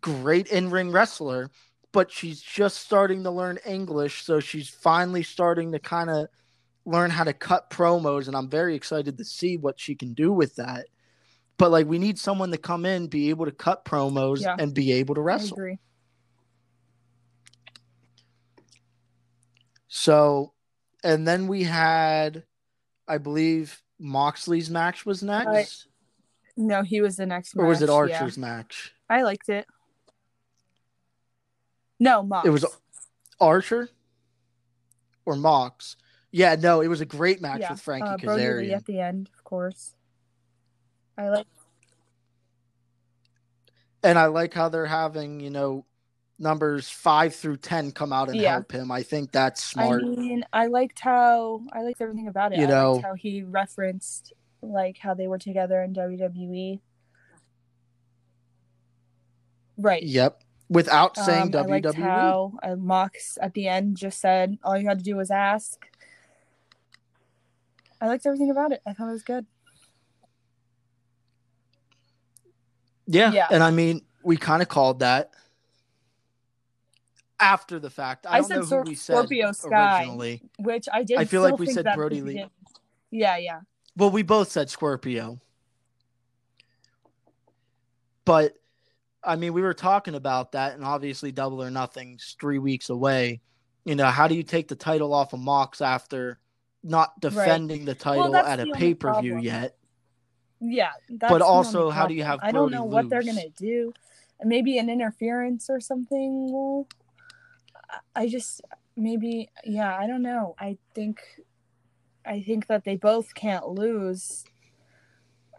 [0.00, 1.50] great in-ring wrestler,
[1.92, 6.28] but she's just starting to learn English, so she's finally starting to kind of
[6.84, 10.32] learn how to cut promos and I'm very excited to see what she can do
[10.32, 10.86] with that.
[11.58, 14.56] But like we need someone to come in, be able to cut promos yeah.
[14.58, 15.58] and be able to wrestle.
[19.88, 20.52] So
[21.04, 22.44] and then we had,
[23.06, 25.86] I believe, Moxley's match was next.
[26.56, 27.54] no, he was the next.
[27.56, 28.44] Or was it Archer's yeah.
[28.44, 28.92] match?
[29.08, 29.66] I liked it.
[32.00, 32.46] No, Mox.
[32.46, 32.64] It was
[33.40, 33.88] Archer
[35.24, 35.96] or Mox.
[36.30, 37.72] Yeah, no, it was a great match yeah.
[37.72, 39.94] with Frankie uh, Kazarian at the end, of course.
[41.16, 41.46] I like.
[44.02, 45.84] And I like how they're having, you know,
[46.38, 48.52] numbers five through ten come out and yeah.
[48.52, 48.90] help him.
[48.90, 50.02] I think that's smart.
[50.04, 52.58] I mean, I liked how I liked everything about it.
[52.58, 54.32] You I know how he referenced
[54.62, 56.80] like how they were together in WWE.
[59.76, 60.02] Right.
[60.02, 60.42] Yep.
[60.68, 61.66] Without saying um, WWE.
[61.66, 65.16] I liked how uh, Mox at the end just said all you had to do
[65.16, 65.86] was ask.
[68.00, 68.80] I liked everything about it.
[68.86, 69.46] I thought it was good.
[73.06, 73.32] Yeah.
[73.32, 73.48] yeah.
[73.50, 75.30] And I mean, we kind of called that
[77.40, 78.26] after the fact.
[78.28, 80.42] I, I said, Sor- Scorpio Sky, originally.
[80.58, 81.18] which I did.
[81.18, 82.46] I feel like we said Brodie Lee.
[83.10, 83.60] Yeah, yeah.
[83.96, 85.40] Well, we both said Scorpio,
[88.24, 88.54] but
[89.24, 93.40] I mean, we were talking about that, and obviously, Double or Nothing's three weeks away.
[93.84, 96.38] You know, how do you take the title off of Mox after
[96.84, 97.86] not defending right.
[97.86, 99.76] the title well, at a pay per view yet?
[100.60, 102.40] Yeah, but also, how do you have?
[102.42, 102.92] I don't know lose?
[102.92, 103.92] what they're gonna do.
[104.44, 106.86] Maybe an interference or something will
[108.14, 108.60] I just
[108.96, 110.54] maybe yeah, I don't know.
[110.58, 111.20] I think
[112.24, 114.44] I think that they both can't lose.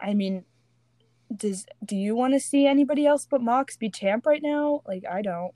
[0.00, 0.44] I mean,
[1.34, 4.82] does do you want to see anybody else but Mox be champ right now?
[4.86, 5.52] Like I don't.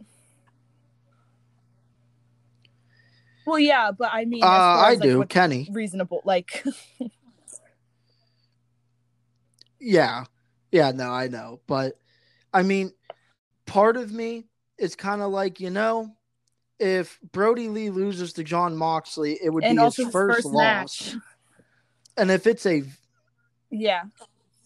[3.46, 5.24] Well, yeah, but I mean, uh, I as, like, do.
[5.26, 6.64] Kenny, reasonable, like.
[9.80, 10.24] yeah,
[10.72, 11.98] yeah, no, I know, but
[12.52, 12.92] I mean,
[13.66, 14.44] part of me
[14.78, 16.16] is kind of like you know,
[16.78, 21.14] if Brodie Lee loses to Jon Moxley, it would and be his first, first loss.
[21.14, 21.16] Match.
[22.16, 22.84] And if it's a
[23.70, 24.04] yeah,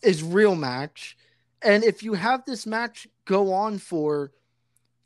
[0.03, 1.17] is real match,
[1.63, 4.33] and if you have this match go on for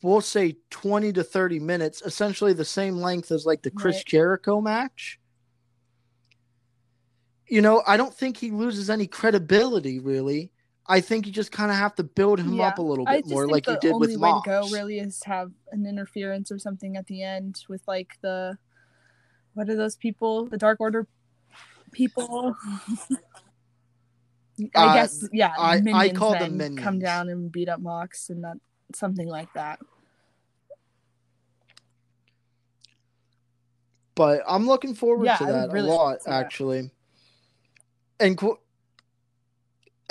[0.03, 4.07] we'll say 20 to 30 minutes, essentially the same length as like the Chris right.
[4.07, 5.19] Jericho match.
[7.47, 10.51] You know, I don't think he loses any credibility really
[10.93, 12.69] I think you just kind of have to build him yeah.
[12.69, 14.45] up a little bit more, like you did with Mox.
[14.45, 17.23] The only way to go really is to have an interference or something at the
[17.23, 18.59] end with like the
[19.55, 20.45] what are those people?
[20.45, 21.07] The Dark Order
[21.93, 22.55] people.
[24.77, 25.55] I uh, guess yeah.
[25.59, 26.85] I, I call them minions.
[26.85, 28.59] Come down and beat up Mox and that
[28.95, 29.79] something like that.
[34.15, 36.91] But I'm looking forward yeah, to that really a lot, actually.
[38.21, 38.39] And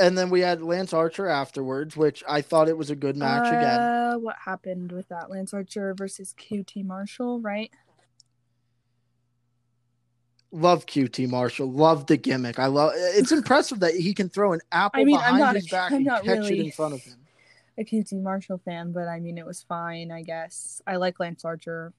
[0.01, 3.45] and then we had Lance Archer afterwards, which I thought it was a good match
[3.45, 4.21] uh, again.
[4.23, 5.29] What happened with that?
[5.29, 7.71] Lance Archer versus QT Marshall, right?
[10.51, 11.71] Love QT Marshall.
[11.71, 12.59] Love the gimmick.
[12.59, 12.91] I love.
[12.95, 15.97] It's impressive that he can throw an apple I mean, behind not, his back I'm
[15.97, 17.15] and catch really it in front of him.
[17.77, 20.11] A QT Marshall fan, but I mean, it was fine.
[20.11, 21.93] I guess I like Lance Archer.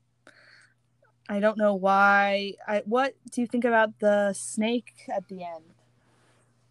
[1.28, 2.54] I don't know why.
[2.66, 5.64] I what do you think about the snake at the end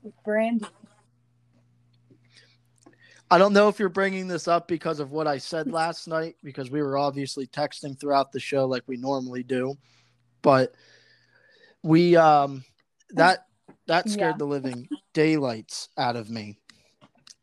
[0.03, 0.67] with Brandi?
[3.31, 6.35] I don't know if you're bringing this up because of what I said last night,
[6.43, 9.75] because we were obviously texting throughout the show like we normally do,
[10.41, 10.75] but
[11.81, 12.63] we um
[13.11, 13.47] that
[13.87, 14.37] That scared Yeah.
[14.37, 16.59] the living daylights out of me.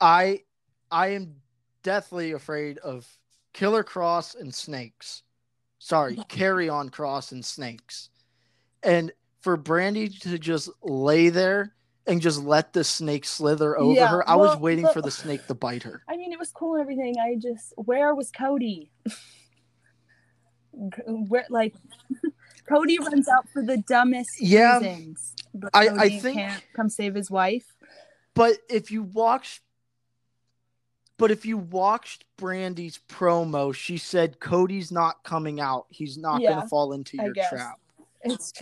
[0.01, 0.43] I
[0.91, 1.37] I am
[1.83, 3.07] deathly afraid of
[3.53, 5.23] Killer Kross and snakes.
[5.79, 8.11] Sorry, Karrion Kross and snakes.
[8.83, 11.75] And for Brandi to just lay there
[12.09, 15.11] and just let the snake slither over Yeah, her, I was waiting but- for the
[15.11, 16.03] snake to bite her.
[16.09, 17.17] I mean, it was cool and everything.
[17.19, 18.91] I just, where was Cody?
[20.73, 21.75] where, like,
[22.69, 24.79] Cody runs out for the dumbest Yeah.
[24.79, 25.35] reasons.
[25.55, 27.65] But I- I Cody think- can't come save his wife.
[28.35, 29.63] But if you watch
[31.17, 35.87] but if you watched Brandi's promo, she said Cody's not coming out.
[35.89, 37.81] He's not Yeah, gonna fall into your trap.
[38.23, 38.53] It's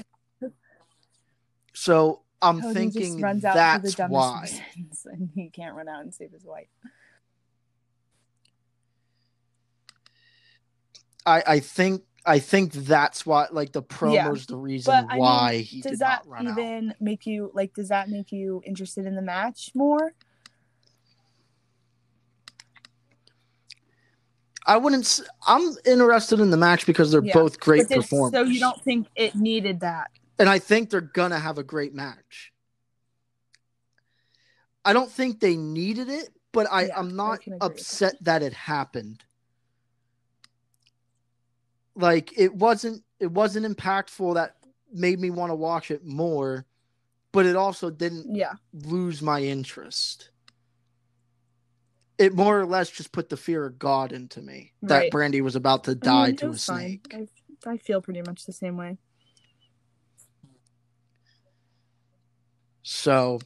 [1.74, 4.48] So I'm thinking just runs out for the that's why.
[5.06, 6.68] and he can't run out and save his wife.
[11.24, 15.20] I, I think I think that's why like the promo's the reason But, I mean,
[15.20, 16.58] why he Does did that not run out.
[16.58, 17.74] even make you like?
[17.74, 20.12] Does that make you interested in the match more?
[24.66, 25.20] I wouldn't.
[25.46, 29.06] I'm interested in the match because they're Yeah, both great performers, so you don't think
[29.14, 30.10] it needed that?
[30.38, 32.52] And I think they're gonna have a great match.
[34.84, 38.52] I don't think they needed it, but I, Yeah, I'm not with upset that it
[38.52, 39.24] happened.
[41.96, 44.56] Like it wasn't it wasn't impactful that
[44.92, 46.66] made me want to watch it more,
[47.32, 48.52] but it also didn't Yeah.
[48.72, 50.30] lose my interest.
[52.18, 55.56] It more or less just put the fear of God into me that Brandi was
[55.56, 57.00] about to I die mm, mean, to a fine.
[57.02, 57.14] snake.
[57.66, 58.98] I, I feel pretty much the same way.
[62.88, 63.40] So,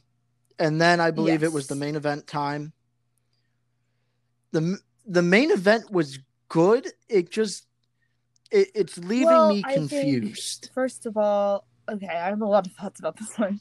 [0.59, 2.73] and then I believe it was the main event time.
[4.51, 4.77] the
[5.07, 6.87] The main event was good.
[7.09, 7.65] It just
[8.51, 10.69] it, it's leaving Well, me I think- confused.
[10.75, 13.59] First of all, okay, I have a lot of thoughts about this one.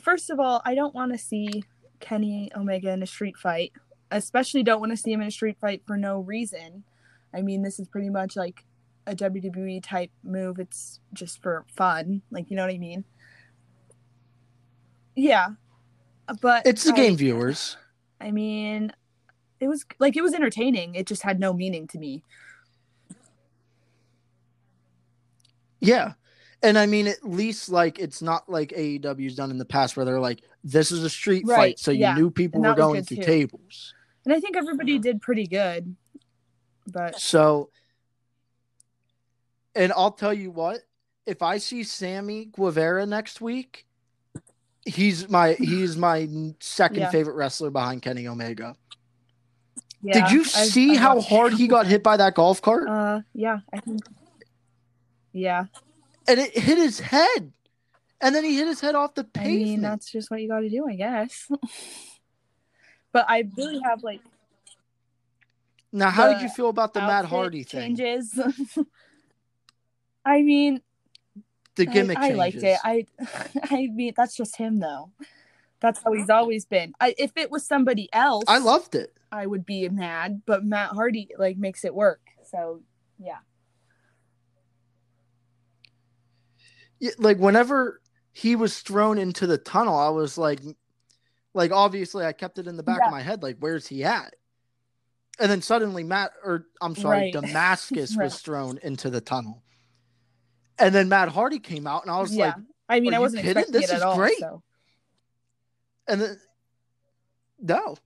[0.00, 1.62] First of all, I don't want to see
[2.00, 3.72] Kenny Omega in a street fight.
[4.10, 6.82] Especially don't want to see him in a street fight for no reason.
[7.32, 8.64] I mean, this is pretty much like
[9.06, 10.58] a WWE type move.
[10.58, 12.22] It's just for fun.
[12.32, 13.04] Like, you know what I mean?
[15.18, 15.48] Yeah.
[16.40, 17.76] But It's the game viewers.
[18.20, 18.92] I mean,
[19.60, 20.94] it was like it was entertaining.
[20.94, 22.22] It just had no meaning to me.
[25.80, 26.12] Yeah.
[26.62, 30.04] And I mean, at least like it's not like AEW's done in the past where
[30.04, 33.18] they're like, this is a street Right, fight, so you knew people were going through
[33.18, 33.22] too.
[33.24, 33.94] tables.
[34.24, 35.96] And I think everybody did pretty good.
[36.86, 37.70] But So,
[39.74, 40.80] and I'll tell you what,
[41.26, 43.86] if I see Sammy Guevara next week,
[44.88, 46.28] he's my he's my
[46.60, 47.10] second Yeah.
[47.10, 48.74] favorite wrestler behind Kenny Omega.
[50.02, 52.88] yeah, Did you see I've how watched- hard he got hit by that golf cart?
[52.88, 54.00] Uh, yeah, I think.
[55.32, 55.66] Yeah,
[56.26, 57.52] and it hit his head.
[58.20, 60.60] And then he hit his head off the I mean that's just what you got
[60.60, 61.48] to do, I guess.
[63.12, 64.20] but I really have like
[65.92, 67.96] now, how did you feel about the Matt Hardy thing?
[67.96, 68.38] changes.
[70.24, 70.82] I mean,
[71.78, 72.78] The gimmick I, I liked it.
[72.84, 73.06] I,
[73.70, 75.10] I mean, that's just him though.
[75.80, 76.92] That's how he's always been.
[77.00, 79.16] I, if it was somebody else, I loved it.
[79.30, 80.42] I would be mad.
[80.44, 82.20] But Matt Hardy like makes it work.
[82.50, 82.82] So
[83.18, 83.38] yeah,
[86.98, 88.00] Yeah, like whenever
[88.32, 90.60] he was thrown into the tunnel, I was like,
[91.54, 93.06] like obviously I kept it in the back Yeah.
[93.06, 94.34] of my head, like where's he at?
[95.38, 97.32] And then suddenly Matt, or I'm sorry, Right.
[97.40, 98.24] Damascus Right.
[98.24, 99.62] was thrown into the tunnel,
[100.78, 102.46] and then Matt Hardy came out, and I was yeah.
[102.46, 102.54] like,
[102.88, 103.62] I mean, I wasn't kidding?
[103.62, 104.16] expecting This it at is all.
[104.16, 104.38] great.
[104.38, 104.62] So
[106.08, 106.40] and then
[107.60, 107.96] no,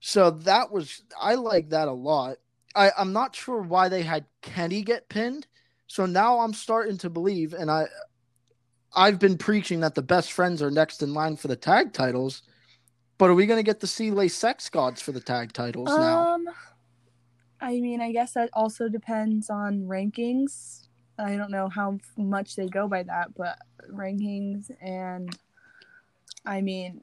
[0.00, 2.36] so that was I like that a lot.
[2.74, 5.46] I I'm not sure why they had Kenny get pinned,
[5.86, 7.86] so now I'm starting to believe, and I
[8.94, 12.42] I've been preaching that the best friends are next in line for the tag titles.
[13.18, 15.88] But are we going to get to see Le Sex Gods for the tag titles
[15.88, 16.34] now?
[16.34, 16.46] Um,
[17.60, 20.88] I mean, I guess that also depends on rankings.
[21.18, 23.58] I don't know how much they go by that, but
[23.92, 25.36] rankings and
[26.44, 27.02] I mean,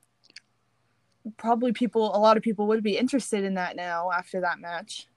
[1.37, 5.07] probably people, a lot of people would be interested in that now after that match.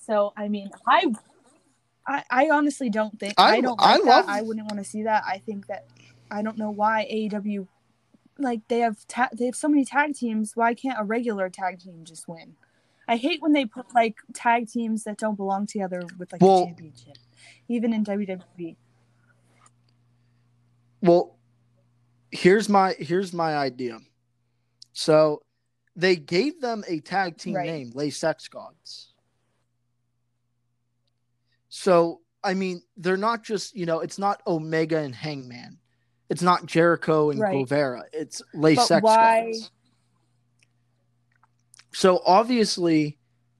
[0.00, 1.12] So, I mean, I,
[2.06, 4.28] I, I honestly don't think I- I, don't I love- that.
[4.28, 5.24] I wouldn't want to see that.
[5.26, 5.86] I think that
[6.30, 7.66] I don't know why AEW
[8.38, 10.52] like they have ta- they have so many tag teams.
[10.54, 12.54] Why can't a regular tag team just win?
[13.08, 16.64] I hate when they put like tag teams that don't belong together with like Well-
[16.64, 17.16] a championship,
[17.68, 18.76] even in WWE.
[21.02, 21.36] Well,
[22.30, 23.98] here's my here's my idea.
[24.92, 25.42] So
[25.94, 27.66] they gave them a tag team Right.
[27.66, 29.12] name, Le Sex Gods.
[31.68, 35.78] So I mean, they're not just you know, it's not Omega and Hangman.
[36.28, 37.52] It's not Jericho and Right.
[37.58, 38.04] Guevara.
[38.12, 39.70] It's Lay But Sex why- Gods.
[41.92, 43.16] So obviously,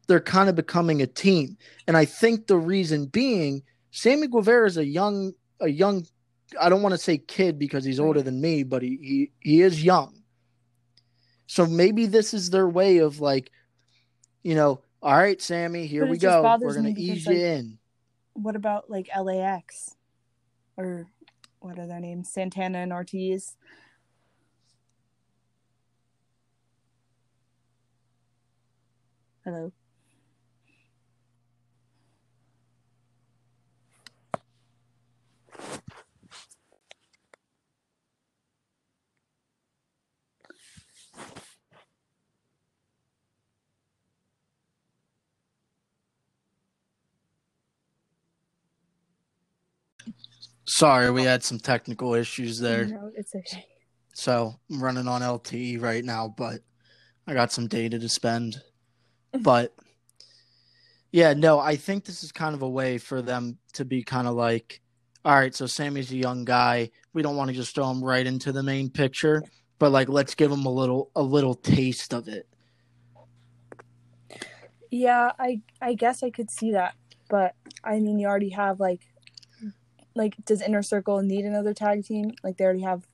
[0.08, 1.56] they're kind of becoming a team,
[1.86, 3.62] and I think the reason being,
[3.96, 6.06] Sammy Guevara is a young, a young.
[6.60, 9.62] I don't want to say kid because he's older than me, but he he, he
[9.62, 10.22] is young.
[11.46, 13.50] So maybe this is their way of like,
[14.42, 16.42] you know, all right, Sammy, here we go.
[16.60, 17.78] We're gonna because, ease like, you in.
[18.34, 19.96] What about like LAX
[20.76, 21.06] or
[21.60, 22.30] what are their names?
[22.30, 23.56] Santana and Ortiz.
[29.42, 29.72] Hello.
[50.76, 52.84] Sorry, we had some technical issues there.
[52.84, 53.64] No, it's okay.
[54.12, 56.60] So I'm running on LTE right now, but
[57.26, 58.60] I got some data to spend.
[59.40, 59.74] But
[61.12, 64.26] yeah, no, I think this is kind of a way for them to be kind
[64.26, 64.82] of like,
[65.24, 66.90] all right, so Sammy's a young guy.
[67.14, 69.42] We don't want to just throw him right into the main picture,
[69.78, 72.46] but like let's give him a little a little taste of it.
[74.90, 76.96] Yeah, I I guess I could see that,
[77.30, 79.00] but I mean, you already have like,
[80.16, 82.32] like, does Inner Circle need another tag team?
[82.42, 83.06] Like, they already have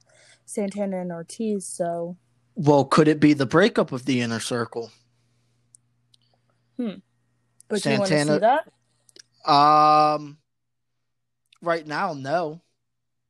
[0.46, 2.16] Santana and Ortiz, so
[2.54, 4.90] Well, could it be the breakup of the inner circle?
[6.76, 6.96] Hmm.
[7.68, 8.60] But do you want to Santana- see
[9.44, 9.50] that?
[9.50, 10.38] Um,
[11.60, 12.60] right now, no.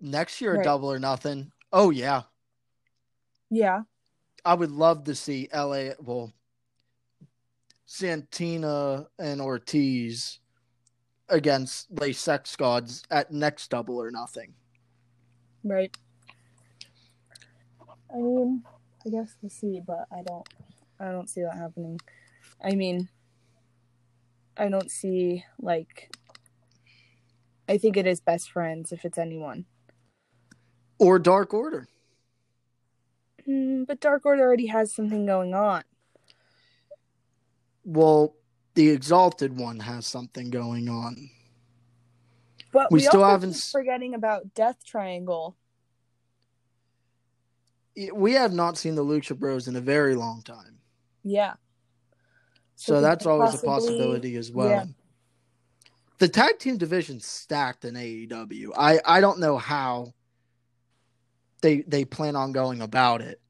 [0.00, 0.64] Next year, Right.
[0.64, 1.52] double or nothing.
[1.72, 2.22] Oh yeah,
[3.50, 3.82] Yeah,
[4.44, 5.94] I would love to see LA.
[6.00, 6.32] Well,
[7.86, 10.38] Santana and Ortiz
[11.28, 14.54] against Le Sex Gods at next double or nothing.
[15.64, 15.94] right.
[18.12, 18.62] I mean,
[19.06, 20.46] I guess we'll see, but I don't,
[21.00, 21.98] I don't see that happening.
[22.62, 23.08] I mean,
[24.56, 26.14] I don't see like.
[27.68, 29.64] I think it is best friends if it's anyone.
[30.98, 31.88] Or Dark Order.
[33.48, 35.82] Mm, but Dark Order already has something going on.
[37.84, 38.36] Well,
[38.74, 41.30] the Exalted one has something going on.
[42.72, 45.56] But We we, still haven't forgetting about Death Triangle.
[48.14, 50.78] We have not seen the Lucha Bros in a very long time.
[51.22, 51.54] Yeah.
[52.76, 54.70] So could that's always a possibility as well.
[54.70, 54.84] yeah.
[56.18, 58.70] The tag team division stacked in AEW.
[58.76, 60.14] I, I don't know how
[61.60, 63.40] they they plan on going about it.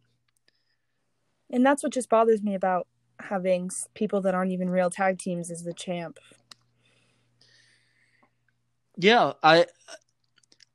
[1.50, 2.88] And that's what just bothers me about
[3.22, 6.18] having people that aren't even real tag teams as the champ.
[8.96, 9.66] Yeah, I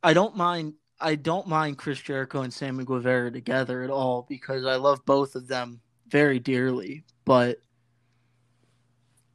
[0.03, 4.65] I don't mind I don't mind Chris Jericho and Sammy Guevara together at all because
[4.65, 7.03] I love both of them very dearly.
[7.25, 7.59] But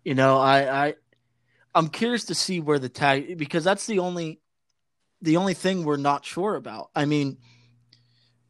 [0.05, 0.95] you know, I I
[1.75, 4.41] I'm curious to see where the tag because that's the only
[5.21, 6.91] the only thing we're not sure about.
[6.95, 7.39] I mean,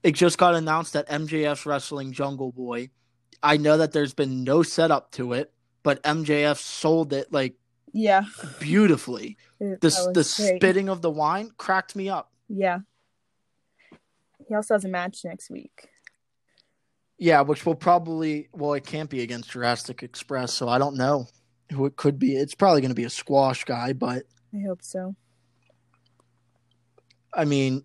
[0.02, 2.90] it just got announced that MJF's wrestling Jungle Boy.
[3.42, 7.54] I know that there's been no setup to it, but MJF sold it like
[7.92, 8.24] Yeah.
[8.60, 9.36] beautifully.
[9.60, 10.56] it- The the great.
[10.58, 12.30] spitting of the wine cracked me up.
[12.48, 12.80] Yeah.
[14.48, 15.88] He also has a match next week.
[17.18, 21.26] Yeah, which will probably well, it can't be against Jurassic Express, so I don't know
[21.70, 22.34] who it could be.
[22.36, 24.24] It's probably going to be a squash guy, but
[24.54, 25.14] I hope so.
[27.32, 27.84] I mean,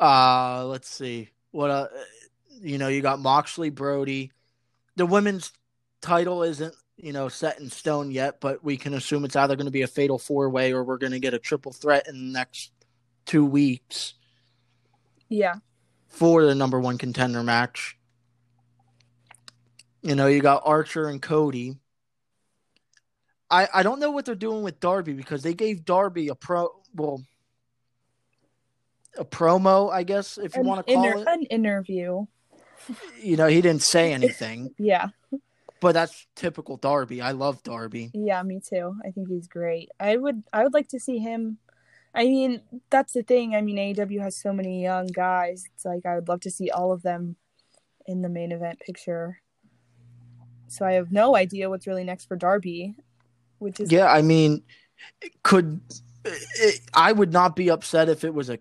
[0.00, 1.88] uh, let's see what uh,
[2.60, 2.88] you know.
[2.88, 4.32] You got Moxley, Brodie.
[4.96, 5.52] The women's
[6.00, 9.66] title isn't you know set in stone yet, but we can assume it's either going
[9.66, 12.14] to be a fatal four way or we're going to get a triple threat in
[12.14, 12.72] the next
[13.26, 14.14] two weeks
[15.28, 15.56] Yeah.
[16.08, 17.96] for the number one contender match.
[20.02, 21.76] You know, you got Archer and Cody.
[23.50, 26.68] I I don't know what they're doing with Darby because they gave Darby a pro
[26.94, 27.22] well
[29.18, 31.26] a promo, I guess, if you An, want to call inter- it.
[31.28, 32.26] an interview.
[33.20, 35.08] You know, he didn't say anything, Yeah.
[35.80, 37.20] but that's typical Darby.
[37.20, 38.10] I love Darby.
[38.14, 38.96] Yeah, me too.
[39.04, 39.90] I think he's great.
[40.00, 41.58] I would I would like to see him
[42.14, 43.54] I mean, that's the thing.
[43.54, 45.64] I mean, AEW has so many young guys.
[45.74, 47.36] It's like I would love to see all of them
[48.06, 49.40] in the main event picture.
[50.68, 52.96] So I have no idea what's really next for Darby,
[53.58, 54.62] which is Yeah, I mean,
[55.42, 55.80] could
[56.24, 58.58] it, I would not be upset if it was a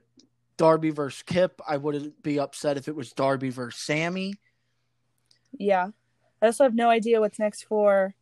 [0.58, 1.62] Darby versus Kip.
[1.68, 4.36] I wouldn't be upset if it was Darby versus Sammy.
[5.58, 5.90] yeah.
[6.42, 8.14] I also have no idea what's next for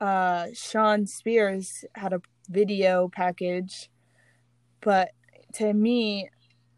[0.00, 3.90] uh Shawn Spears had a video package,
[4.80, 5.10] but
[5.54, 6.28] to me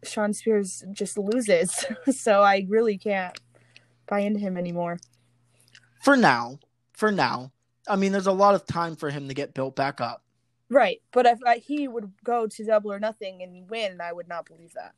[0.03, 1.85] Shawn Spears just loses.
[2.11, 3.37] so I really can't
[4.07, 4.99] buy into him anymore.
[6.03, 6.59] For now,
[6.93, 7.51] for now.
[7.87, 10.23] I mean, there's a lot of time for him to get built back up.
[10.69, 14.27] Right, but if I, he would go to double or nothing and win, I would
[14.27, 14.93] not believe that.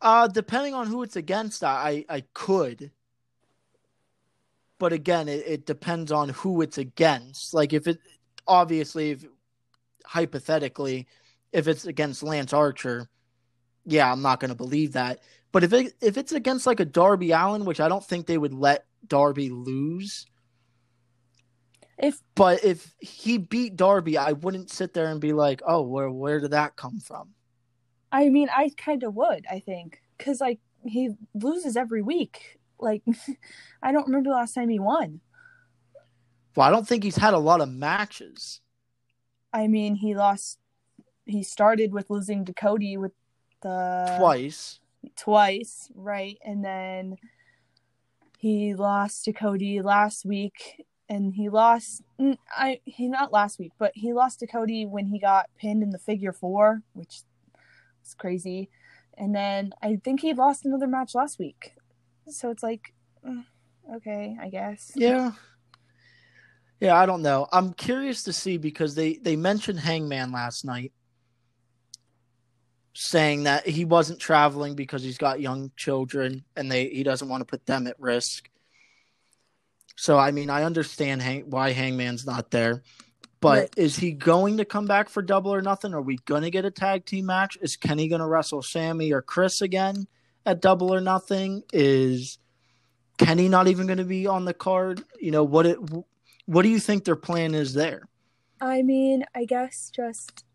[0.00, 2.90] Uh, depending on who it's against, I I could.
[4.78, 7.52] But again, it, it depends on who it's against.
[7.52, 7.98] Like if it
[8.46, 9.26] obviously if
[10.06, 11.06] hypothetically,
[11.52, 13.10] if it's against Lance Archer,
[13.84, 15.20] yeah, I'm not gonna believe that.
[15.52, 18.38] But if it if it's against like a Darby Allin, which I don't think they
[18.38, 20.26] would let Darby lose.
[22.02, 26.10] If but if he beat Darby, I wouldn't sit there and be like, "Oh, where
[26.10, 27.34] where did that come from?"
[28.10, 29.44] I mean, I kind of would.
[29.50, 32.58] I think because like he loses every week.
[32.78, 33.02] Like,
[33.82, 35.20] I don't remember the last time he won.
[36.56, 38.60] Well, I don't think he's had a lot of matches.
[39.52, 40.58] I mean, he lost.
[41.26, 43.12] He started with losing to Cody with
[43.62, 44.80] the twice.
[45.16, 47.16] Twice, right, and then
[48.38, 52.02] he lost to Cody last week, and he lost.
[52.56, 55.90] I he not last week, but he lost to Cody when he got pinned in
[55.90, 57.22] the figure four, which
[58.06, 58.70] is crazy.
[59.18, 61.74] And then I think he lost another match last week,
[62.28, 62.94] so it's like,
[63.26, 63.44] mm,
[63.96, 64.92] okay, I guess.
[64.94, 65.32] Yeah.
[66.78, 67.46] Yeah, I don't know.
[67.52, 70.92] I'm curious to see because they they mentioned Hangman last night,
[72.94, 77.42] saying that he wasn't traveling because he's got young children and they he doesn't want
[77.42, 78.48] to put them at risk.
[80.00, 82.82] So I mean, I understand hang, why Hangman's not there,
[83.42, 83.74] but right.
[83.76, 85.92] is he going to come back for Double or Nothing?
[85.92, 87.58] Are we going to get a tag team match?
[87.60, 90.06] Is Kenny going to wrestle Sammy or Chris again
[90.46, 91.64] at Double or Nothing?
[91.70, 92.38] Is
[93.18, 95.04] Kenny not even going to be on the card?
[95.20, 95.76] You know what it
[96.46, 98.08] what do you think their plan is there?
[98.58, 100.46] I mean, I guess just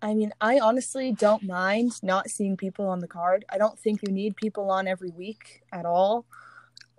[0.00, 3.44] I mean, I honestly don't mind not seeing people on the card.
[3.50, 6.26] I don't think you need people on every week at all.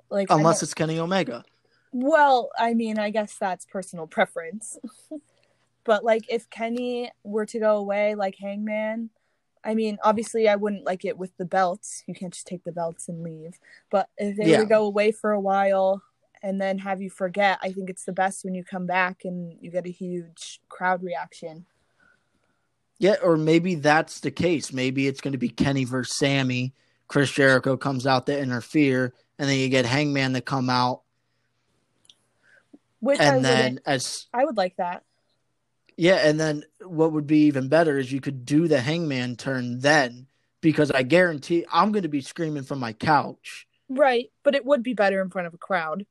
[0.09, 1.43] Like unless it's Kenny Omega.
[1.91, 4.77] Well, I mean, I guess that's personal preference.
[5.83, 9.09] but like if Kenny were to go away like Hangman,
[9.63, 12.03] I mean, obviously I wouldn't like it with the belts.
[12.07, 13.59] You can't just take the belts and leave.
[13.89, 14.57] But if they yeah.
[14.57, 16.01] were to go away for a while
[16.43, 17.59] and then have you forget.
[17.61, 21.03] I think it's the best when you come back and you get a huge crowd
[21.03, 21.65] reaction.
[22.99, 24.73] Yeah, or maybe that's the case.
[24.73, 26.73] Maybe it's going to be Kenny versus Sammy.
[27.07, 31.01] Chris Jericho comes out to interfere, and then you get Hangman to come out.
[32.99, 35.03] Which and I then as I would like that.
[35.97, 39.79] Yeah, and then what would be even better is you could do the Hangman turn
[39.79, 40.27] then,
[40.61, 43.67] because I guarantee I'm going to be screaming from my couch.
[43.89, 46.05] Right, but it would be better in front of a crowd.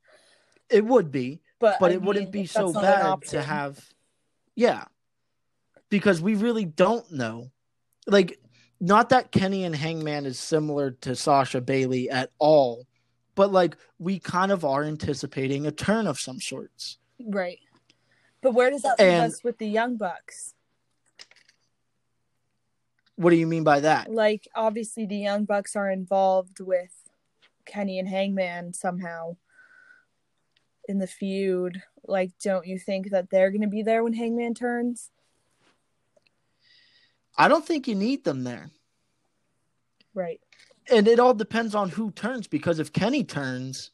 [0.70, 3.84] It would be, but but I it mean, wouldn't be so bad to have.
[4.56, 4.84] Yeah,
[5.88, 7.50] because we really don't know.
[8.06, 8.40] Like,
[8.80, 12.86] not that Kenny and Hangman is similar to Sasha Bayley at all,
[13.36, 16.98] but like we kind of are anticipating a turn of some sorts.
[17.24, 17.60] Right.
[18.42, 20.54] But where does that leave us with the Young Bucks?
[23.14, 24.10] What do you mean by that?
[24.10, 26.92] Like, obviously, the Young Bucks are involved with
[27.64, 29.36] Kenny and Hangman somehow
[30.86, 31.82] in the feud.
[32.06, 35.10] Like, don't you think that they're going to be there when Hangman turns?
[37.38, 38.70] I don't think you need them there.
[40.14, 40.40] Right.
[40.90, 43.90] And it all depends on who turns because if Kenny turns,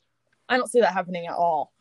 [0.48, 1.72] I don't see that happening at all.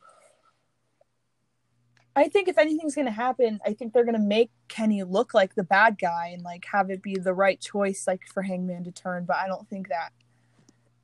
[2.16, 5.34] I think if anything's going to happen, I think they're going to make Kenny look
[5.34, 8.84] like the bad guy and like have it be the right choice like for Hangman
[8.84, 10.12] to turn, but I don't think that.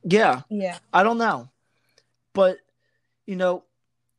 [0.03, 0.41] Yeah.
[0.49, 0.77] Yeah.
[0.93, 1.49] I don't know.
[2.34, 2.57] But
[3.25, 3.63] you know,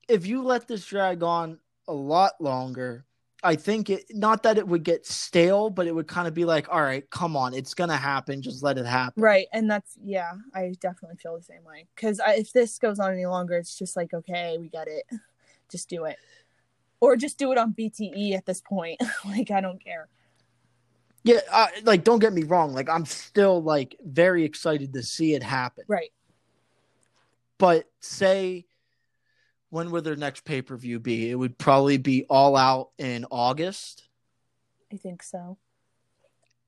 [0.08, 3.04] if you let this drag on a lot longer,
[3.42, 6.44] I think it not that it would get stale, but it would kind of be
[6.44, 9.22] like, all right, come on, it's gonna happen, just let it happen.
[9.22, 13.12] Right, and that's yeah, I definitely feel the same way because if this goes on
[13.12, 15.04] any longer, it's just like okay, we get it,
[15.70, 16.16] just do it,
[17.00, 19.00] or just do it on BTE at this point.
[19.24, 20.08] like I don't care.
[21.22, 25.44] Yeah, like don't get me wrong, like I'm still like very excited to see it
[25.44, 25.84] happen.
[25.86, 26.10] Right.
[27.58, 28.67] But say
[29.70, 31.30] when would their next pay per view be?
[31.30, 34.08] It would probably be all out in August.
[34.92, 35.58] I think so.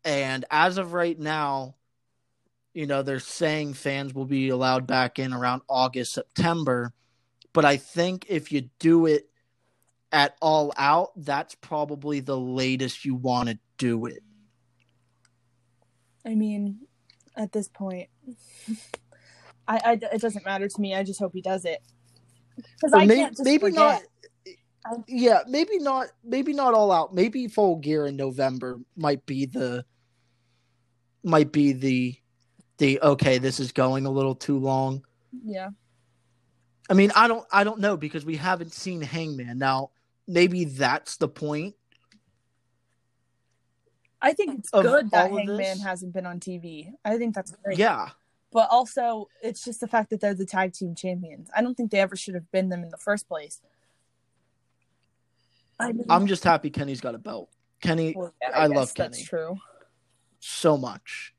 [0.04, 1.76] And as of right now,
[2.74, 6.92] you know, they're saying fans will be allowed back in around August, September.
[7.52, 9.28] But I think if you do it
[10.12, 14.22] at all out, that's probably the latest you want to do it.
[16.24, 16.80] I mean,
[17.36, 18.08] at this point,
[19.68, 20.94] I, I, it doesn't matter to me.
[20.94, 21.80] I just hope he does it.
[22.74, 23.74] Because I can't just maybe forget.
[23.76, 24.02] not.
[25.06, 26.08] Yeah, maybe not.
[26.24, 27.14] Maybe not all out.
[27.14, 29.84] Maybe full gear in November might be the
[31.22, 32.16] might be the
[32.78, 35.04] the okay, this is going a little too long.
[35.44, 35.68] Yeah.
[36.88, 39.58] I mean, I don't I don't know because we haven't seen Hangman.
[39.58, 39.90] Now,
[40.26, 41.74] maybe that's the point.
[44.22, 46.92] I think it's good that Hangman hasn't been on TV.
[47.04, 47.78] I think that's great.
[47.78, 48.10] Yeah.
[48.52, 51.48] But also, it's just the fact that they're the tag team champions.
[51.56, 53.60] I don't think they ever should have been them in the first place.
[55.78, 57.48] I mean, I'm just happy Kenny's got a belt.
[57.80, 59.24] Kenny well, yeah, I guess love That's Kenny.
[59.24, 59.56] true.
[60.40, 61.34] so much.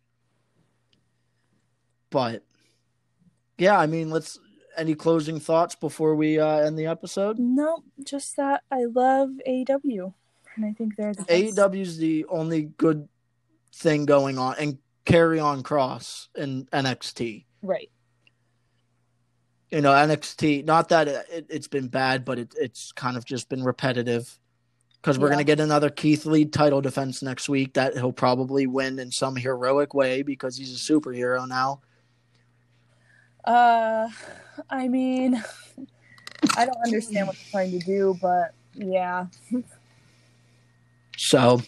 [2.09, 2.43] But
[3.57, 4.39] yeah, I mean, let's
[4.77, 7.37] any closing thoughts before we uh, end the episode?
[7.37, 10.13] No, just that I love AEW,
[10.55, 11.57] and I think they're the best.
[11.57, 13.07] AEW's the only good
[13.73, 17.45] thing going on and Karrion Kross in NXT.
[17.61, 17.89] Right.
[19.71, 23.49] You know, NXT, not that it, it's been bad, but it, it's kind of just
[23.49, 24.37] been repetitive.
[25.01, 25.33] Because we're Yeah.
[25.35, 29.11] going to get another Keith Lee title defense next week that he'll probably win in
[29.11, 31.81] some heroic way because he's a superhero now.
[33.43, 34.09] Uh,
[34.69, 35.43] I mean,
[36.57, 39.25] I don't understand what they're trying to do, but yeah.
[41.17, 41.61] So,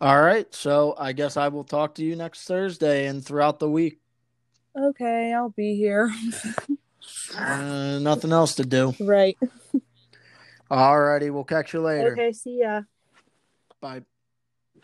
[0.00, 0.52] all right.
[0.54, 4.00] So I guess I will talk to you next Thursday and throughout the week.
[4.78, 6.12] Okay, I'll be here.
[7.36, 8.94] Uh, nothing else to do.
[9.00, 9.36] right.
[10.70, 11.30] All righty.
[11.30, 12.12] We'll catch you later.
[12.12, 12.82] Okay, see ya.
[13.80, 14.02] Bye.